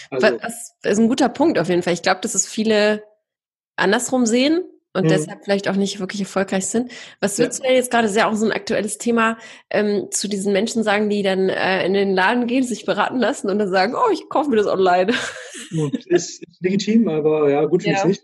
[0.09, 1.93] Also, das ist ein guter Punkt auf jeden Fall.
[1.93, 3.03] Ich glaube, dass es viele
[3.75, 5.09] andersrum sehen und mhm.
[5.09, 6.91] deshalb vielleicht auch nicht wirklich erfolgreich sind.
[7.19, 7.63] Was würdest ja.
[7.63, 9.37] du denn jetzt gerade sehr auch so ein aktuelles Thema
[9.69, 13.49] ähm, zu diesen Menschen sagen, die dann äh, in den Laden gehen, sich beraten lassen
[13.49, 15.13] und dann sagen, oh, ich kaufe mir das online.
[16.05, 18.03] Ist, ist legitim, aber ja, gut finde ja.
[18.03, 18.23] ich nicht.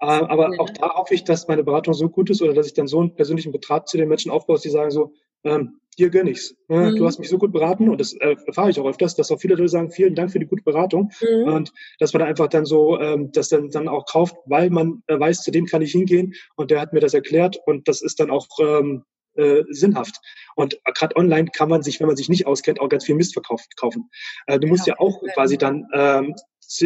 [0.00, 2.74] Äh, aber auch da hoffe ich, dass meine Beratung so gut ist oder dass ich
[2.74, 5.12] dann so einen persönlichen Betrag zu den Menschen aufbaue, dass die sagen so,
[5.44, 6.54] ähm, dir gönn ich's.
[6.68, 6.96] Mhm.
[6.96, 9.40] Du hast mich so gut beraten und das äh, erfahre ich auch öfters, dass auch
[9.40, 11.52] viele Leute sagen, vielen Dank für die gute Beratung mhm.
[11.52, 15.18] und dass man einfach dann so ähm, das dann, dann auch kauft, weil man äh,
[15.18, 18.18] weiß, zu dem kann ich hingehen und der hat mir das erklärt und das ist
[18.20, 20.16] dann auch ähm, äh, sinnhaft.
[20.56, 23.32] Und gerade online kann man sich, wenn man sich nicht auskennt, auch ganz viel Mist
[23.32, 24.10] verkaufen.
[24.46, 26.34] Äh, du musst ja, ja auch quasi dann ähm,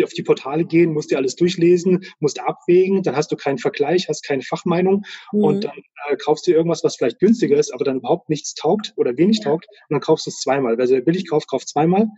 [0.03, 4.09] auf die Portale gehen, musst dir alles durchlesen, musst abwägen, dann hast du keinen Vergleich,
[4.09, 5.45] hast keine Fachmeinung mhm.
[5.45, 8.93] und dann äh, kaufst du irgendwas, was vielleicht günstiger ist, aber dann überhaupt nichts taugt
[8.97, 9.45] oder wenig ja.
[9.45, 10.79] taugt und dann kaufst du es zweimal.
[10.79, 12.09] Wer sehr billig kauft, kauft zweimal.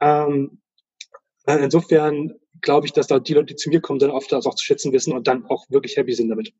[0.00, 0.60] Ähm,
[1.46, 4.46] äh, insofern glaube ich, dass da die Leute, die zu mir kommen, dann oft das
[4.46, 6.52] auch zu schätzen wissen und dann auch wirklich happy sind damit.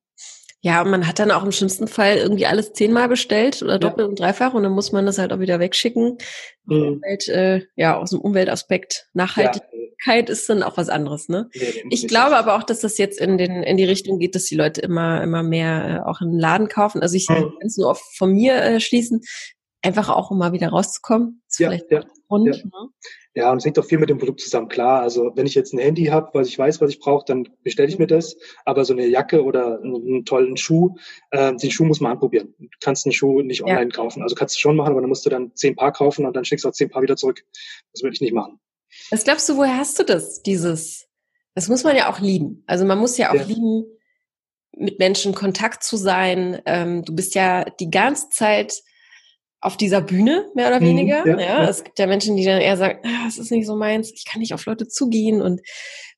[0.61, 4.07] Ja, und man hat dann auch im schlimmsten Fall irgendwie alles zehnmal bestellt oder doppelt
[4.07, 4.07] ja.
[4.07, 6.19] und dreifach und dann muss man das halt auch wieder wegschicken.
[6.65, 6.83] Mhm.
[6.83, 9.09] Umwelt, äh, ja, aus dem Umweltaspekt.
[9.13, 9.88] Nachhaltigkeit ja.
[10.07, 11.49] Ist dann auch was anderes, ne?
[11.91, 14.57] Ich glaube aber auch, dass das jetzt in den in die Richtung geht, dass die
[14.57, 17.03] Leute immer immer mehr äh, auch den Laden kaufen.
[17.03, 19.23] Also ich kann es nur auf, von mir äh, schließen,
[19.83, 21.43] einfach auch um mal wieder rauszukommen.
[21.49, 22.63] Ist ja, vielleicht ja, Grund, ja.
[22.63, 22.89] Ne?
[23.35, 24.69] ja, und es hängt auch viel mit dem Produkt zusammen.
[24.69, 27.49] Klar, also wenn ich jetzt ein Handy habe, was ich weiß, was ich brauche, dann
[27.63, 28.37] bestelle ich mir das.
[28.65, 30.97] Aber so eine Jacke oder einen, tollen Schuh,
[31.31, 32.55] äh, den Schuh muss man anprobieren.
[32.59, 33.97] Du kannst einen Schuh nicht online ja.
[33.97, 34.23] kaufen.
[34.23, 36.45] Also kannst du schon machen, aber dann musst du dann zehn Paar kaufen und dann
[36.45, 37.45] schickst du auch zehn Paar wieder zurück.
[37.93, 38.61] Das würde ich nicht machen.
[39.11, 41.07] Was glaubst du, woher hast du das, dieses?
[41.55, 42.63] Das muss man ja auch lieben.
[42.67, 43.43] Also man muss ja auch ja.
[43.43, 43.85] lieben,
[44.77, 46.61] mit Menschen Kontakt zu sein.
[46.67, 48.75] Ähm, du bist ja die ganze Zeit
[49.61, 51.27] auf dieser Bühne, mehr oder mhm, weniger.
[51.27, 53.67] Ja, ja, ja, es gibt ja Menschen, die dann eher sagen, ah, das ist nicht
[53.67, 55.61] so meins, ich kann nicht auf Leute zugehen und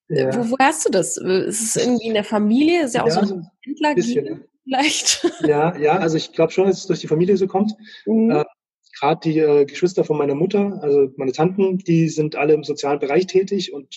[0.08, 0.36] äh, ja.
[0.36, 1.16] wo, wo hast du das?
[1.16, 2.84] Ist es irgendwie in der Familie?
[2.84, 5.26] Ist ja auch ja, so ein Händler vielleicht?
[5.42, 7.72] Ja, ja, also ich glaube schon, dass es durch die Familie so kommt.
[8.04, 8.30] Mhm.
[8.30, 8.44] Äh,
[9.00, 12.98] Gerade die äh, Geschwister von meiner Mutter, also meine Tanten, die sind alle im sozialen
[12.98, 13.96] Bereich tätig und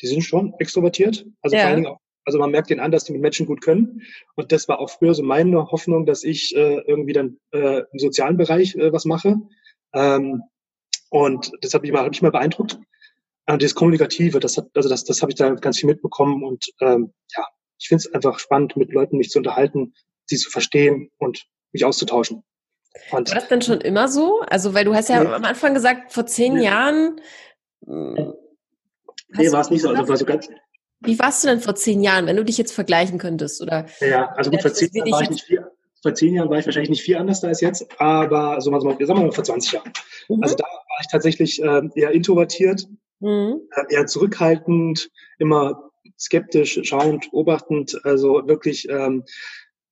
[0.00, 1.26] die sind schon extrovertiert.
[1.42, 3.60] Also vor allen Dingen auch also man merkt den an, dass die mit Menschen gut
[3.60, 4.02] können.
[4.34, 7.98] Und das war auch früher so meine Hoffnung, dass ich äh, irgendwie dann äh, im
[7.98, 9.36] sozialen Bereich äh, was mache.
[9.92, 10.42] Ähm,
[11.10, 12.78] und das hat mich mal, hat mich mal beeindruckt.
[13.46, 16.42] Und das Kommunikative, das hat, also das, das habe ich da ganz viel mitbekommen.
[16.42, 17.46] Und ähm, ja,
[17.78, 19.92] ich finde es einfach spannend, mit Leuten mich zu unterhalten,
[20.24, 22.42] sie zu verstehen und mich auszutauschen.
[23.10, 24.40] Und, war das denn schon immer so?
[24.48, 25.32] Also, weil du hast ja nee.
[25.32, 26.64] am Anfang gesagt, vor zehn nee.
[26.64, 27.20] Jahren.
[27.86, 29.90] Nee, war es nicht so.
[29.90, 30.48] Also, war so ganz,
[31.00, 33.60] wie warst du denn vor zehn Jahren, wenn du dich jetzt vergleichen könntest?
[33.60, 35.64] Oder ja, also gut, vor zehn, Jahren war ich nicht viel,
[36.02, 38.80] vor zehn Jahren war ich wahrscheinlich nicht viel anders da als jetzt, aber so mal,
[38.80, 39.92] sagen wir mal vor 20 Jahren.
[40.28, 40.42] Mhm.
[40.42, 42.86] Also da war ich tatsächlich äh, eher introvertiert,
[43.20, 43.60] mhm.
[43.74, 49.24] Äh, eher zurückhaltend, immer skeptisch, schauend, beobachtend, also wirklich ähm,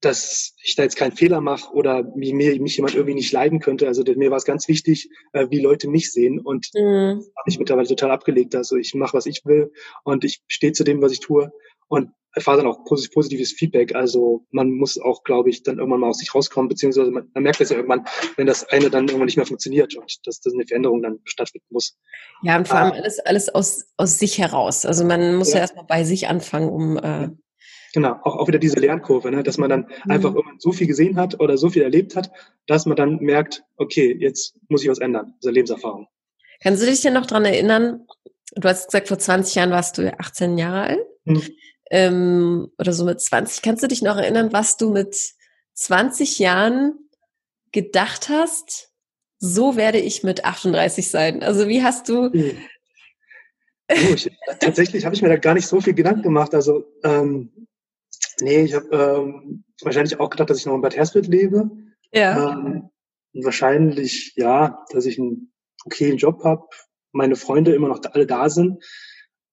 [0.02, 3.86] dass ich da jetzt keinen Fehler mache oder mir, mich jemand irgendwie nicht leiden könnte.
[3.86, 7.22] Also mir war es ganz wichtig, äh, wie Leute mich sehen und mhm.
[7.36, 8.54] habe ich mittlerweile total abgelegt.
[8.54, 9.72] Also ich mache, was ich will
[10.04, 11.52] und ich stehe zu dem, was ich tue
[11.88, 13.94] und erfahre dann auch positives Feedback.
[13.94, 17.42] Also man muss auch, glaube ich, dann irgendwann mal aus sich rauskommen, beziehungsweise man, man
[17.42, 20.54] merkt das ja irgendwann, wenn das eine dann irgendwann nicht mehr funktioniert und dass, dass
[20.54, 21.96] eine Veränderung dann stattfinden muss.
[22.42, 22.96] Ja, und vor allem ah.
[22.96, 24.84] alles, alles aus, aus sich heraus.
[24.84, 27.28] Also man muss ja, ja erstmal bei sich anfangen, um äh,
[27.92, 29.42] Genau, auch, auch wieder diese Lernkurve, ne?
[29.42, 30.10] dass man dann mhm.
[30.10, 32.30] einfach so viel gesehen hat oder so viel erlebt hat,
[32.66, 36.06] dass man dann merkt, okay, jetzt muss ich was ändern, diese Lebenserfahrung.
[36.62, 38.06] Kannst du dich denn noch dran erinnern,
[38.54, 41.42] du hast gesagt, vor 20 Jahren warst du 18 Jahre alt mhm.
[41.90, 43.62] ähm, oder so mit 20.
[43.62, 45.16] Kannst du dich noch erinnern, was du mit
[45.74, 46.94] 20 Jahren
[47.72, 48.90] gedacht hast,
[49.38, 51.42] so werde ich mit 38 sein?
[51.42, 52.30] Also wie hast du...
[52.32, 52.56] Mhm.
[53.90, 56.54] Oh, ich, tatsächlich habe ich mir da gar nicht so viel Gedanken gemacht.
[56.54, 57.50] Also ähm,
[58.42, 61.70] Nee, ich habe ähm, wahrscheinlich auch gedacht, dass ich noch in Bad Hersfeld lebe.
[62.12, 62.52] Ja.
[62.52, 62.90] Ähm,
[63.32, 65.52] wahrscheinlich, ja, dass ich einen
[65.84, 66.66] okayen Job habe,
[67.12, 68.82] meine Freunde immer noch alle da sind.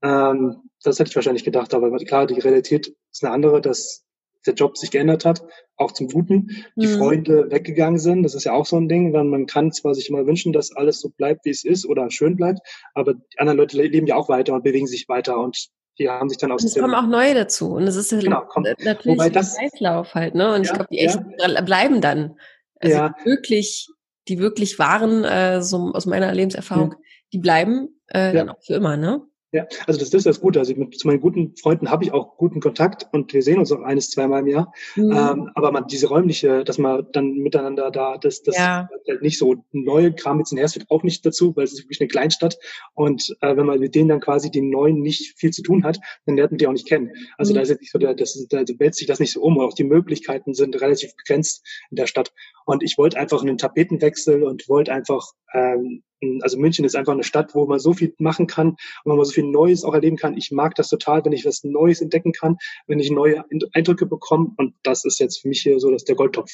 [0.02, 4.06] Ähm, das hätte ich wahrscheinlich gedacht, aber klar, die Realität ist eine andere, dass
[4.46, 5.44] der Job sich geändert hat,
[5.76, 6.66] auch zum Guten.
[6.76, 6.98] Die mhm.
[6.98, 10.10] Freunde weggegangen sind, das ist ja auch so ein Ding, weil man kann zwar sich
[10.10, 12.60] immer wünschen, dass alles so bleibt, wie es ist oder schön bleibt,
[12.94, 15.70] aber die anderen Leute leben ja auch weiter und bewegen sich weiter und
[16.00, 18.42] die haben sich dann aus und es kommen auch neue dazu und es ist genau,
[18.46, 20.54] kommt, natürlich wobei das, ein Kreislauf halt, ne?
[20.54, 21.62] Und ja, ich glaube, die echten ja.
[21.62, 22.38] bleiben dann.
[22.80, 23.16] Also ja.
[23.26, 23.90] wirklich,
[24.28, 26.96] die wirklich waren, äh, so aus meiner Lebenserfahrung,
[27.34, 29.22] die bleiben äh, dann auch für immer, ne?
[29.52, 30.60] Ja, also das, das ist das Gute.
[30.60, 33.72] Also mit, zu meinen guten Freunden habe ich auch guten Kontakt und wir sehen uns
[33.72, 34.72] auch eines, zweimal im Jahr.
[34.96, 35.12] Mhm.
[35.12, 38.88] Ähm, aber man, diese räumliche, dass man dann miteinander da, das, das ja.
[39.08, 42.00] halt nicht so neue Kram jetzt in Hersfeld auch nicht dazu, weil es ist wirklich
[42.00, 42.60] eine Kleinstadt.
[42.94, 46.00] Und äh, wenn man mit denen dann quasi den Neuen nicht viel zu tun hat,
[46.28, 47.12] dann lernt man die auch nicht kennen.
[47.40, 47.56] Also mhm.
[47.56, 49.58] da ist jetzt nicht so, der, das, da wälzt sich das nicht so um.
[49.58, 52.32] Und auch die Möglichkeiten sind relativ begrenzt in der Stadt.
[52.66, 56.04] Und ich wollte einfach einen Tapetenwechsel und wollte einfach ähm,
[56.42, 59.32] also München ist einfach eine Stadt, wo man so viel machen kann, wo man so
[59.32, 60.38] viel Neues auch erleben kann.
[60.38, 64.52] Ich mag das total, wenn ich was Neues entdecken kann, wenn ich neue Eindrücke bekomme.
[64.58, 66.52] Und das ist jetzt für mich hier so, dass der Goldtopf.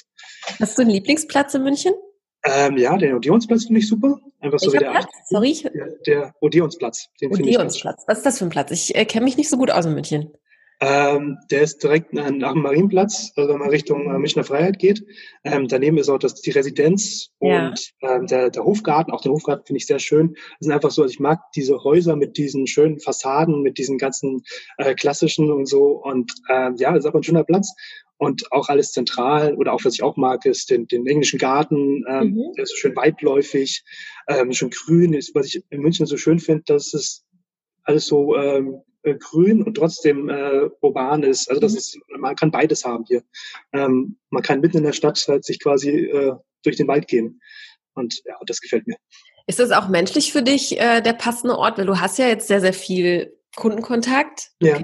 [0.60, 1.94] Hast du einen Lieblingsplatz in München?
[2.46, 4.20] Ähm, ja, den Odeonsplatz finde ich super.
[4.40, 5.08] Einfach so wie der, Platz?
[5.30, 5.58] Sorry.
[5.64, 7.08] Der, der Odeonsplatz.
[7.20, 8.04] Den Odeonsplatz.
[8.08, 8.70] Was ist das für ein Platz?
[8.72, 10.32] Ich äh, kenne mich nicht so gut aus in München.
[10.82, 15.06] Ähm, der ist direkt nach, dem Marienplatz, also wenn man Richtung äh, Münchner Freiheit geht.
[15.44, 17.70] Ähm, daneben ist auch das, die Residenz ja.
[17.70, 19.12] und ähm, der, der Hofgarten.
[19.12, 20.34] Auch den Hofgarten finde ich sehr schön.
[20.34, 23.98] Das sind einfach so, also ich mag diese Häuser mit diesen schönen Fassaden, mit diesen
[23.98, 24.42] ganzen
[24.78, 26.02] äh, klassischen und so.
[26.04, 27.74] Und ähm, ja, das ist einfach ein schöner Platz.
[28.18, 32.04] Und auch alles zentral oder auch, was ich auch mag, ist den, den englischen Garten.
[32.08, 32.54] Ähm, mhm.
[32.56, 33.84] Der ist so schön weitläufig,
[34.28, 35.14] ähm, schön grün.
[35.14, 37.26] Ist, was ich in München so schön finde, dass es
[37.84, 41.50] alles so ähm, äh, grün und trotzdem äh, urban ist.
[41.50, 41.78] Also das mhm.
[41.78, 43.24] ist, man kann beides haben hier.
[43.72, 47.42] Ähm, man kann mitten in der Stadt halt sich quasi äh, durch den Wald gehen.
[47.94, 48.98] Und ja, das gefällt mir.
[49.48, 51.78] Ist das auch menschlich für dich äh, der passende Ort?
[51.78, 54.50] Weil du hast ja jetzt sehr, sehr viel Kundenkontakt.
[54.60, 54.80] Ja.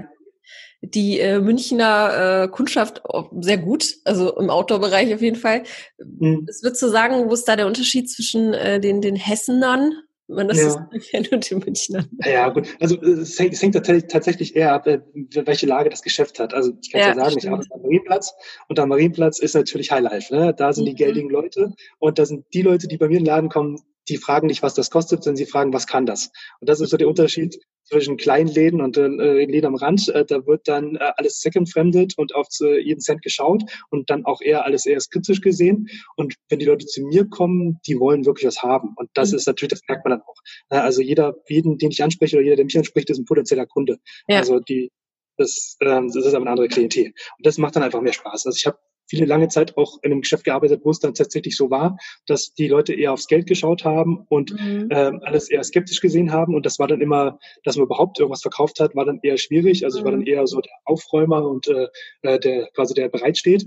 [0.80, 3.02] Die äh, Münchner äh, Kundschaft
[3.40, 5.64] sehr gut, also im Outdoor-Bereich auf jeden Fall.
[5.98, 6.44] Mhm.
[6.46, 9.94] Was würdest du sagen, wo ist da der Unterschied zwischen äh, den, den Hessenern
[10.34, 10.90] man das ja.
[11.10, 12.08] kennt und den Münchnern.
[12.24, 12.68] Ja, gut.
[12.80, 15.00] Also es hängt, es hängt tatsächlich eher ab, äh,
[15.44, 16.54] welche Lage das Geschäft hat.
[16.54, 17.44] Also ich kann ja, ja sagen, stimmt.
[17.44, 18.34] ich arbeite am Marienplatz
[18.68, 20.34] und am Marienplatz ist natürlich Highlife.
[20.34, 20.54] Ne?
[20.54, 20.90] Da sind mhm.
[20.90, 23.80] die geldigen Leute und da sind die Leute, die bei mir in den Laden kommen,
[24.08, 26.30] die fragen nicht, was das kostet, sondern sie fragen, was kann das?
[26.60, 27.58] Und das ist so der Unterschied
[27.92, 30.08] zwischen kleinen Läden und äh, Läden am Rand.
[30.08, 34.24] Äh, da wird dann äh, alles secondfremdet und auf äh, jeden Cent geschaut und dann
[34.24, 35.88] auch eher alles eher kritisch gesehen.
[36.16, 38.94] Und wenn die Leute zu mir kommen, die wollen wirklich was haben.
[38.96, 39.36] Und das mhm.
[39.36, 40.36] ist natürlich, das merkt man dann auch.
[40.68, 43.98] Also jeder, jeden, den ich anspreche oder jeder, der mich anspricht, ist ein potenzieller Kunde.
[44.26, 44.38] Ja.
[44.38, 44.90] Also die,
[45.36, 47.12] das, ähm, das ist aber eine andere Klientel.
[47.36, 48.46] Und das macht dann einfach mehr Spaß.
[48.46, 48.78] Also ich habe
[49.12, 52.54] viele lange Zeit auch in einem Geschäft gearbeitet, wo es dann tatsächlich so war, dass
[52.54, 54.88] die Leute eher aufs Geld geschaut haben und mhm.
[54.90, 56.54] ähm, alles eher skeptisch gesehen haben.
[56.54, 59.84] Und das war dann immer, dass man überhaupt irgendwas verkauft hat, war dann eher schwierig.
[59.84, 60.28] Also ich war dann mhm.
[60.28, 61.88] eher so der Aufräumer und äh,
[62.22, 63.66] äh, der quasi der bereitsteht.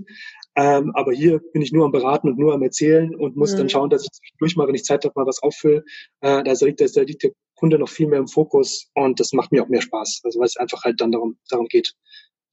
[0.56, 3.58] Ähm, aber hier bin ich nur am Beraten und nur am Erzählen und muss mhm.
[3.58, 5.84] dann schauen, dass ich zwischendurch mal, wenn ich Zeit habe, mal was auffülle.
[6.22, 9.52] Äh, da, liegt, da liegt der Kunde noch viel mehr im Fokus und das macht
[9.52, 10.22] mir auch mehr Spaß.
[10.24, 11.94] Also weil es einfach halt dann darum, darum geht,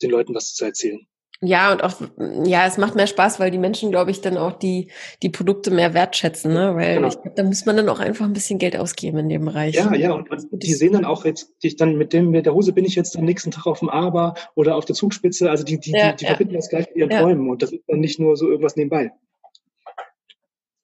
[0.03, 1.07] den Leuten was zu erzählen.
[1.45, 1.99] Ja, und auch,
[2.45, 4.89] ja, es macht mehr Spaß, weil die Menschen, glaube ich, dann auch die,
[5.21, 6.73] die Produkte mehr wertschätzen, ne?
[6.75, 7.07] Weil genau.
[7.09, 9.75] ich glaube, da muss man dann auch einfach ein bisschen Geld ausgeben in dem Bereich.
[9.75, 12.53] Ja, ja, und, und die sehen dann auch jetzt, die dann mit dem, mit der
[12.53, 15.49] Hose bin ich jetzt am nächsten Tag auf dem Aber oder auf der Zugspitze.
[15.49, 16.29] Also die, die, ja, die, die ja.
[16.29, 17.21] verbinden das gleich mit ihren ja.
[17.21, 19.11] Träumen und das ist dann nicht nur so irgendwas nebenbei.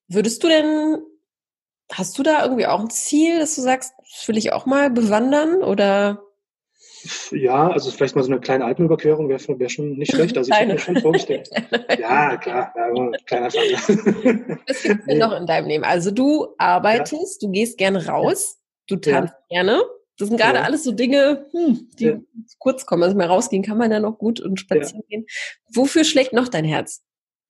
[0.10, 0.98] Würdest du denn,
[1.93, 4.89] hast du da irgendwie auch ein Ziel, dass du sagst, das will ich auch mal
[4.89, 6.26] bewandern oder?
[7.32, 10.38] Ja, also vielleicht mal so eine kleine Alpenüberquerung wäre wär schon nicht schlecht.
[10.38, 11.50] Also ich habe mir schon vorgestellt.
[12.00, 14.60] ja, klar, aber kleiner Fall.
[14.67, 15.84] Was gibt denn noch in deinem Leben?
[15.84, 17.48] Also du arbeitest, ja.
[17.48, 19.63] du gehst gerne raus, du tanzt ja.
[19.63, 19.82] gerne.
[20.17, 20.63] Das sind gerade ja.
[20.63, 22.17] alles so Dinge, hm, die
[22.58, 23.04] kurz kommen.
[23.04, 25.26] Also mal rausgehen kann man ja noch gut und spazieren gehen.
[25.74, 27.04] Wofür schlägt noch dein Herz?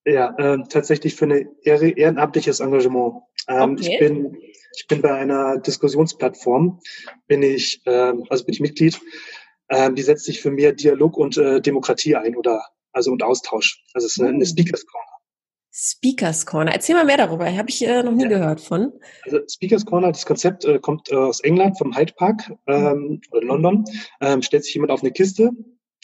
[0.05, 3.23] Ja, äh, tatsächlich für ein ehrenamtliches Engagement.
[3.47, 3.93] Ähm, okay.
[3.93, 4.37] Ich bin
[4.75, 6.79] ich bin bei einer Diskussionsplattform,
[7.27, 8.99] bin ich, ähm, also bin ich Mitglied
[9.69, 13.83] ähm, die setzt sich für mehr Dialog und äh, Demokratie ein oder also und Austausch.
[13.93, 14.45] Also es ist eine, eine hm.
[14.45, 15.05] Speakers Corner.
[15.71, 16.73] Speakers Corner.
[16.73, 17.45] Erzähl mal mehr darüber.
[17.45, 18.29] Habe ich äh, noch nie ja.
[18.29, 18.91] gehört von.
[19.23, 23.45] Also Speakers Corner, das Konzept äh, kommt äh, aus England, vom Hyde Park ähm, oder
[23.45, 23.85] London.
[24.19, 25.51] Ähm, stellt sich jemand auf eine Kiste,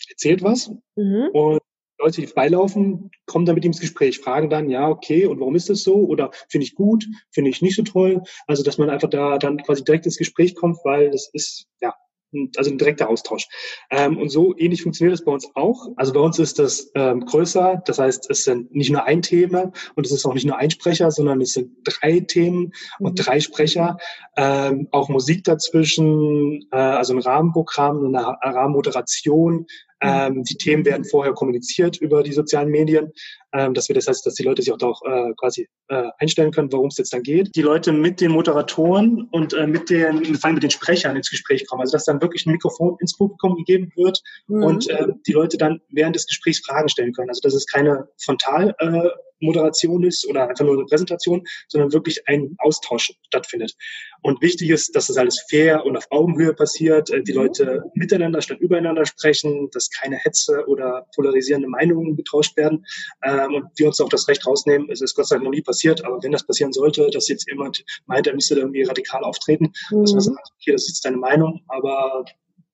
[0.09, 1.29] erzählt was mhm.
[1.33, 1.59] und
[1.97, 5.55] Leute, die freilaufen, kommen dann mit ihm ins Gespräch, fragen dann, ja, okay, und warum
[5.55, 5.95] ist das so?
[5.95, 8.21] Oder finde ich gut, finde ich nicht so toll.
[8.47, 11.93] Also, dass man einfach da dann quasi direkt ins Gespräch kommt, weil das ist, ja,
[12.57, 13.47] also ein direkter Austausch.
[13.89, 15.87] Ähm, und so ähnlich funktioniert das bei uns auch.
[15.95, 19.71] Also bei uns ist das ähm, größer, das heißt, es sind nicht nur ein Thema
[19.95, 23.23] und es ist auch nicht nur ein Sprecher, sondern es sind drei Themen und mhm.
[23.23, 23.97] drei Sprecher,
[24.37, 29.67] ähm, auch Musik dazwischen, äh, also ein Rahmenprogramm, eine Rahmenmoderation,
[30.01, 33.11] ähm, die Themen werden vorher kommuniziert über die sozialen Medien,
[33.53, 36.51] ähm, dass wir das heißt, dass die Leute sich auch darauf äh, quasi äh, einstellen
[36.51, 37.55] können, worum es jetzt dann geht.
[37.55, 41.29] Die Leute mit den Moderatoren und äh, mit den, vor allem mit den Sprechern ins
[41.29, 41.81] Gespräch kommen.
[41.81, 44.63] Also dass dann wirklich ein Mikrofon ins Publikum gegeben wird mhm.
[44.63, 47.29] und äh, die Leute dann während des Gesprächs Fragen stellen können.
[47.29, 52.27] Also dass es keine Frontal äh, Moderation ist oder einfach nur eine Präsentation, sondern wirklich
[52.27, 53.73] ein Austausch stattfindet.
[54.21, 57.39] Und wichtig ist, dass das alles fair und auf Augenhöhe passiert, äh, die mhm.
[57.39, 62.85] Leute miteinander statt übereinander sprechen, dass keine Hetze oder polarisierende Meinungen getauscht werden
[63.23, 64.89] ähm, und wir uns auch das Recht rausnehmen.
[64.89, 67.47] Es ist Gott sei Dank noch nie passiert, aber wenn das passieren sollte, dass jetzt
[67.47, 70.01] jemand meint, er müsste da irgendwie radikal auftreten, mhm.
[70.01, 72.25] dass man sagt, okay, das ist jetzt deine Meinung, aber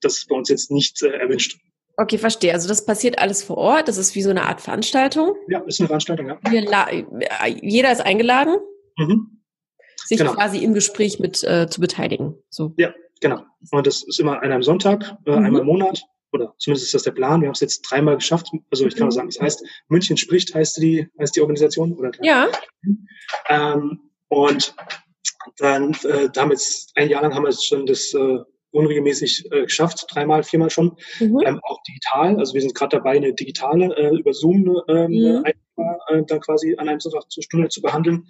[0.02, 1.60] das ist bei uns jetzt nicht äh, erwünscht.
[1.98, 2.54] Okay, verstehe.
[2.54, 3.88] Also das passiert alles vor Ort.
[3.88, 5.36] Das ist wie so eine Art Veranstaltung.
[5.48, 6.40] Ja, ist eine Veranstaltung, ja.
[7.62, 8.56] jeder ist eingeladen,
[8.98, 9.42] mhm.
[10.06, 10.34] sich genau.
[10.34, 12.36] quasi im Gespräch mit äh, zu beteiligen.
[12.50, 12.74] So.
[12.78, 13.44] Ja, genau.
[13.72, 15.46] Und das ist immer an einem Sonntag, äh, mhm.
[15.46, 16.02] einmal im Monat.
[16.34, 17.42] Oder zumindest ist das der Plan.
[17.42, 18.48] Wir haben es jetzt dreimal geschafft.
[18.70, 19.16] Also ich kann auch mhm.
[19.16, 21.94] sagen, es heißt München spricht, heißt die, heißt die Organisation.
[21.94, 22.48] Oder ja.
[23.50, 24.00] Ähm,
[24.30, 24.74] und
[25.58, 26.62] dann äh, damit
[26.96, 28.40] ein Jahr lang haben wir jetzt schon das äh,
[28.72, 31.40] unregelmäßig äh, geschafft, dreimal, viermal schon, mhm.
[31.46, 32.38] ähm, auch digital.
[32.38, 35.44] Also wir sind gerade dabei, eine digitale äh, über Zoom ähm, mhm.
[35.46, 38.28] äh, da quasi an einem Sonntag zur Stunde zu behandeln.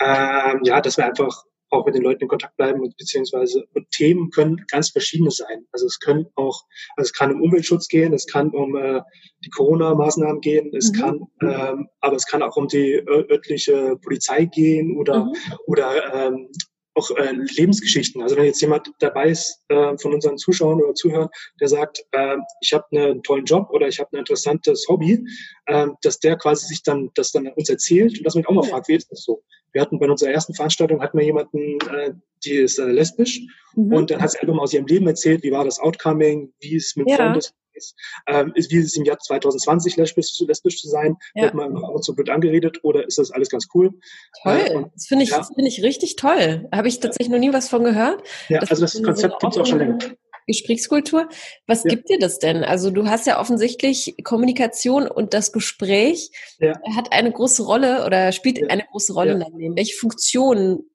[0.00, 1.44] Ähm, ja, dass wir einfach
[1.74, 5.66] auch mit den Leuten in Kontakt bleiben und beziehungsweise und Themen können ganz verschiedene sein.
[5.72, 6.62] Also es können auch,
[6.96, 9.00] also es kann um Umweltschutz gehen, es kann um äh,
[9.44, 10.96] die Corona-Maßnahmen gehen, es mhm.
[10.96, 15.32] kann, ähm, aber es kann auch um die örtliche Polizei gehen oder mhm.
[15.66, 16.48] oder ähm,
[16.94, 18.22] auch äh, Lebensgeschichten.
[18.22, 21.28] Also wenn jetzt jemand dabei ist äh, von unseren Zuschauern oder Zuhörern,
[21.60, 25.26] der sagt, äh, ich habe einen tollen Job oder ich habe ein interessantes Hobby,
[25.66, 28.62] äh, dass der quasi sich dann das dann uns erzählt und dass man auch mal
[28.62, 29.42] fragt, wie ist das so?
[29.74, 33.40] Wir hatten bei unserer ersten Veranstaltung hatten wir jemanden, äh, die ist äh, lesbisch
[33.74, 33.92] mhm.
[33.92, 36.76] und dann hat sie einfach mal aus ihrem Leben erzählt, wie war das Outcoming, wie
[36.76, 37.16] es mit ja.
[37.16, 37.40] Freunden
[37.74, 37.96] ist,
[38.28, 41.44] ähm, ist, wie ist es im Jahr 2020 lesbisch, lesbisch zu sein, ja.
[41.44, 43.90] wird man auch so blöd angeredet oder ist das alles ganz cool?
[44.44, 45.42] Toll, äh, und, das finde ich, ja.
[45.42, 46.68] finde ich richtig toll.
[46.72, 48.22] Habe ich tatsächlich noch nie was von gehört.
[48.48, 49.98] Ja, das also das Konzept gibt es auch schon länger.
[50.46, 51.28] Gesprächskultur.
[51.66, 51.90] Was ja.
[51.90, 52.64] gibt dir das denn?
[52.64, 56.74] Also du hast ja offensichtlich Kommunikation und das Gespräch ja.
[56.94, 58.66] hat eine große Rolle oder spielt ja.
[58.68, 59.76] eine große Rolle in deinem Leben.
[59.76, 60.90] Welche Funktionen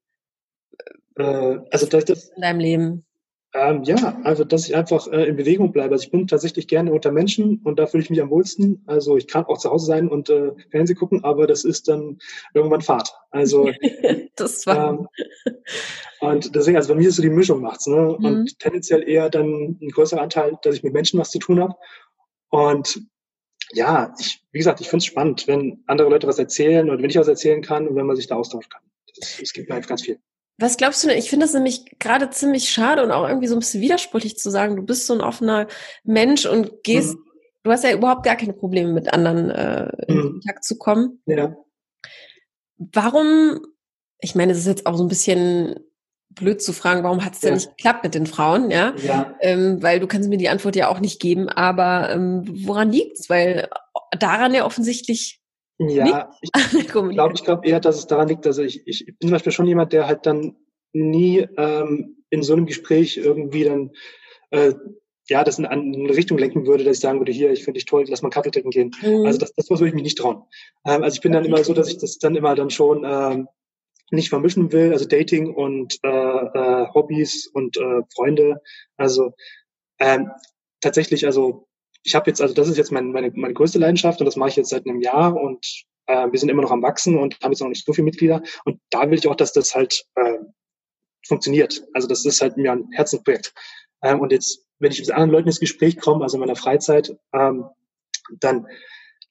[1.16, 3.06] äh, also das, in deinem Leben?
[3.52, 5.92] Ähm, ja, also dass ich einfach äh, in Bewegung bleibe.
[5.92, 8.82] Also ich bin tatsächlich gerne unter Menschen und da fühle ich mich am wohlsten.
[8.86, 12.18] Also ich kann auch zu Hause sein und äh, Fernsehen gucken, aber das ist dann
[12.54, 13.12] irgendwann Fahrt.
[13.30, 13.68] Also
[14.36, 14.90] das war.
[14.90, 15.08] Ähm,
[16.20, 18.16] und deswegen, also bei mir ist so die Mischung macht's, ne?
[18.18, 18.24] Mhm.
[18.24, 21.74] Und tendenziell eher dann ein größerer Anteil, dass ich mit Menschen was zu tun habe.
[22.50, 23.02] Und
[23.72, 27.10] ja, ich, wie gesagt, ich finde es spannend, wenn andere Leute was erzählen oder wenn
[27.10, 28.82] ich was erzählen kann und wenn man sich da austauschen kann.
[29.42, 30.20] Es gibt mir einfach ganz viel.
[30.60, 31.18] Was glaubst du denn?
[31.18, 34.50] Ich finde das nämlich gerade ziemlich schade und auch irgendwie so ein bisschen widersprüchlich zu
[34.50, 35.66] sagen, du bist so ein offener
[36.04, 37.24] Mensch und gehst, mhm.
[37.62, 40.22] du hast ja überhaupt gar keine Probleme mit anderen äh, in mhm.
[40.32, 41.22] Kontakt zu kommen.
[41.24, 41.56] Ja.
[42.76, 43.60] Warum,
[44.20, 45.80] ich meine, es ist jetzt auch so ein bisschen
[46.28, 47.54] blöd zu fragen, warum hat es denn ja.
[47.56, 48.94] nicht geklappt mit den Frauen, ja?
[49.02, 49.34] ja.
[49.40, 53.30] Ähm, weil du kannst mir die Antwort ja auch nicht geben, aber ähm, woran liegt's?
[53.30, 53.68] Weil
[54.18, 55.39] daran ja offensichtlich
[55.88, 56.52] ja, ich
[56.88, 59.66] glaube ich glaub eher, dass es daran liegt, also ich, ich bin zum Beispiel schon
[59.66, 60.56] jemand, der halt dann
[60.92, 63.90] nie ähm, in so einem Gespräch irgendwie dann
[64.50, 64.74] äh,
[65.28, 67.84] ja, das in eine Richtung lenken würde, dass ich sagen würde, hier, ich finde dich
[67.84, 68.90] toll, lass mal Kaffee trinken gehen.
[69.00, 69.26] Mhm.
[69.26, 70.42] Also das, das würde ich mich nicht trauen.
[70.84, 73.48] Ähm, also ich bin dann immer so, dass ich das dann immer dann schon ähm,
[74.10, 78.60] nicht vermischen will, also Dating und äh, äh, Hobbys und äh, Freunde.
[78.96, 79.32] Also
[80.00, 80.30] ähm,
[80.80, 81.68] tatsächlich, also
[82.02, 84.50] ich habe jetzt, also das ist jetzt mein, meine, meine größte Leidenschaft und das mache
[84.50, 87.52] ich jetzt seit einem Jahr und äh, wir sind immer noch am Wachsen und haben
[87.52, 88.42] jetzt noch nicht so viele Mitglieder.
[88.64, 90.38] Und da will ich auch, dass das halt äh,
[91.26, 91.82] funktioniert.
[91.92, 93.52] Also das ist halt mir ein Herzensprojekt.
[94.02, 97.14] Ähm, und jetzt, wenn ich mit anderen Leuten ins Gespräch komme, also in meiner Freizeit,
[97.32, 97.66] ähm,
[98.38, 98.66] dann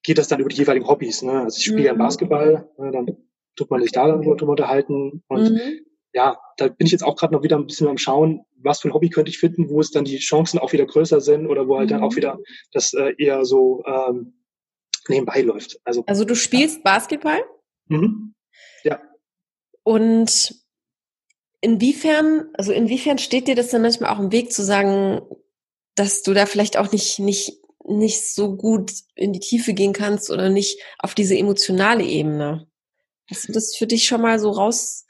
[0.04, 1.24] geht das dann über die jeweiligen Hobbys.
[1.24, 1.42] Ne?
[1.42, 2.00] Also ich spiele ja mhm.
[2.00, 3.18] Basketball, äh, dann
[3.56, 7.16] tut man sich da dann drüber unterhalten und mhm ja, da bin ich jetzt auch
[7.16, 9.80] gerade noch wieder ein bisschen am Schauen, was für ein Hobby könnte ich finden, wo
[9.80, 11.94] es dann die Chancen auch wieder größer sind oder wo halt mhm.
[11.94, 12.18] dann auch mhm.
[12.18, 12.40] wieder
[12.72, 14.34] das äh, eher so ähm,
[15.08, 15.80] nebenbei läuft.
[15.84, 16.82] Also, also du spielst ja.
[16.84, 17.44] Basketball?
[17.88, 18.34] Mhm.
[18.84, 19.02] Ja.
[19.84, 20.56] Und
[21.62, 25.22] inwiefern, also inwiefern steht dir das dann manchmal auch im Weg zu sagen,
[25.96, 27.54] dass du da vielleicht auch nicht, nicht,
[27.86, 32.68] nicht so gut in die Tiefe gehen kannst oder nicht auf diese emotionale Ebene?
[33.30, 35.06] Hast du das für dich schon mal so raus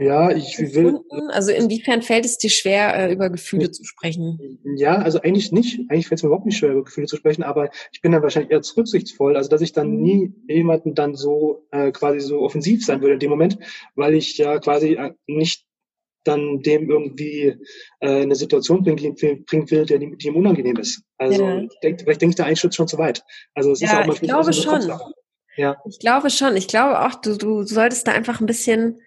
[0.00, 0.98] ja, ich will.
[1.28, 4.58] Also inwiefern fällt es dir schwer, äh, über Gefühle zu sprechen?
[4.76, 5.78] Ja, also eigentlich nicht.
[5.90, 8.22] Eigentlich fällt es mir überhaupt nicht schwer, über Gefühle zu sprechen, aber ich bin dann
[8.22, 10.02] wahrscheinlich eher rücksichtsvoll, also dass ich dann mhm.
[10.02, 13.58] nie jemanden dann so äh, quasi so offensiv sein würde in dem Moment,
[13.94, 15.66] weil ich ja quasi äh, nicht
[16.24, 17.58] dann dem irgendwie
[18.00, 21.02] äh, eine Situation bringen, bringen will, der die, die ihm unangenehm ist.
[21.18, 21.62] Also ja.
[21.82, 23.22] denk, vielleicht denke ich da einen Schritt schon zu weit.
[23.54, 24.90] Also es ja, ist auch mal ich glaube schon.
[25.56, 25.76] Ja.
[25.86, 26.56] Ich glaube schon.
[26.56, 29.00] Ich glaube auch, du, du solltest da einfach ein bisschen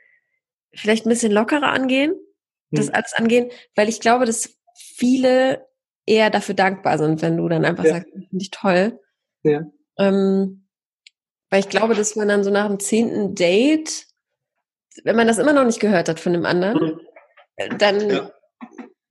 [0.73, 2.15] vielleicht ein bisschen lockerer angehen,
[2.71, 2.95] das hm.
[2.95, 5.67] alles angehen, weil ich glaube, dass viele
[6.05, 7.91] eher dafür dankbar sind, wenn du dann einfach ja.
[7.91, 8.99] sagst, finde ich toll.
[9.43, 9.61] Ja.
[9.97, 10.67] Ähm,
[11.49, 14.07] weil ich glaube, dass man dann so nach dem zehnten Date,
[15.03, 16.99] wenn man das immer noch nicht gehört hat von dem anderen,
[17.57, 17.77] mhm.
[17.77, 18.31] dann, ja.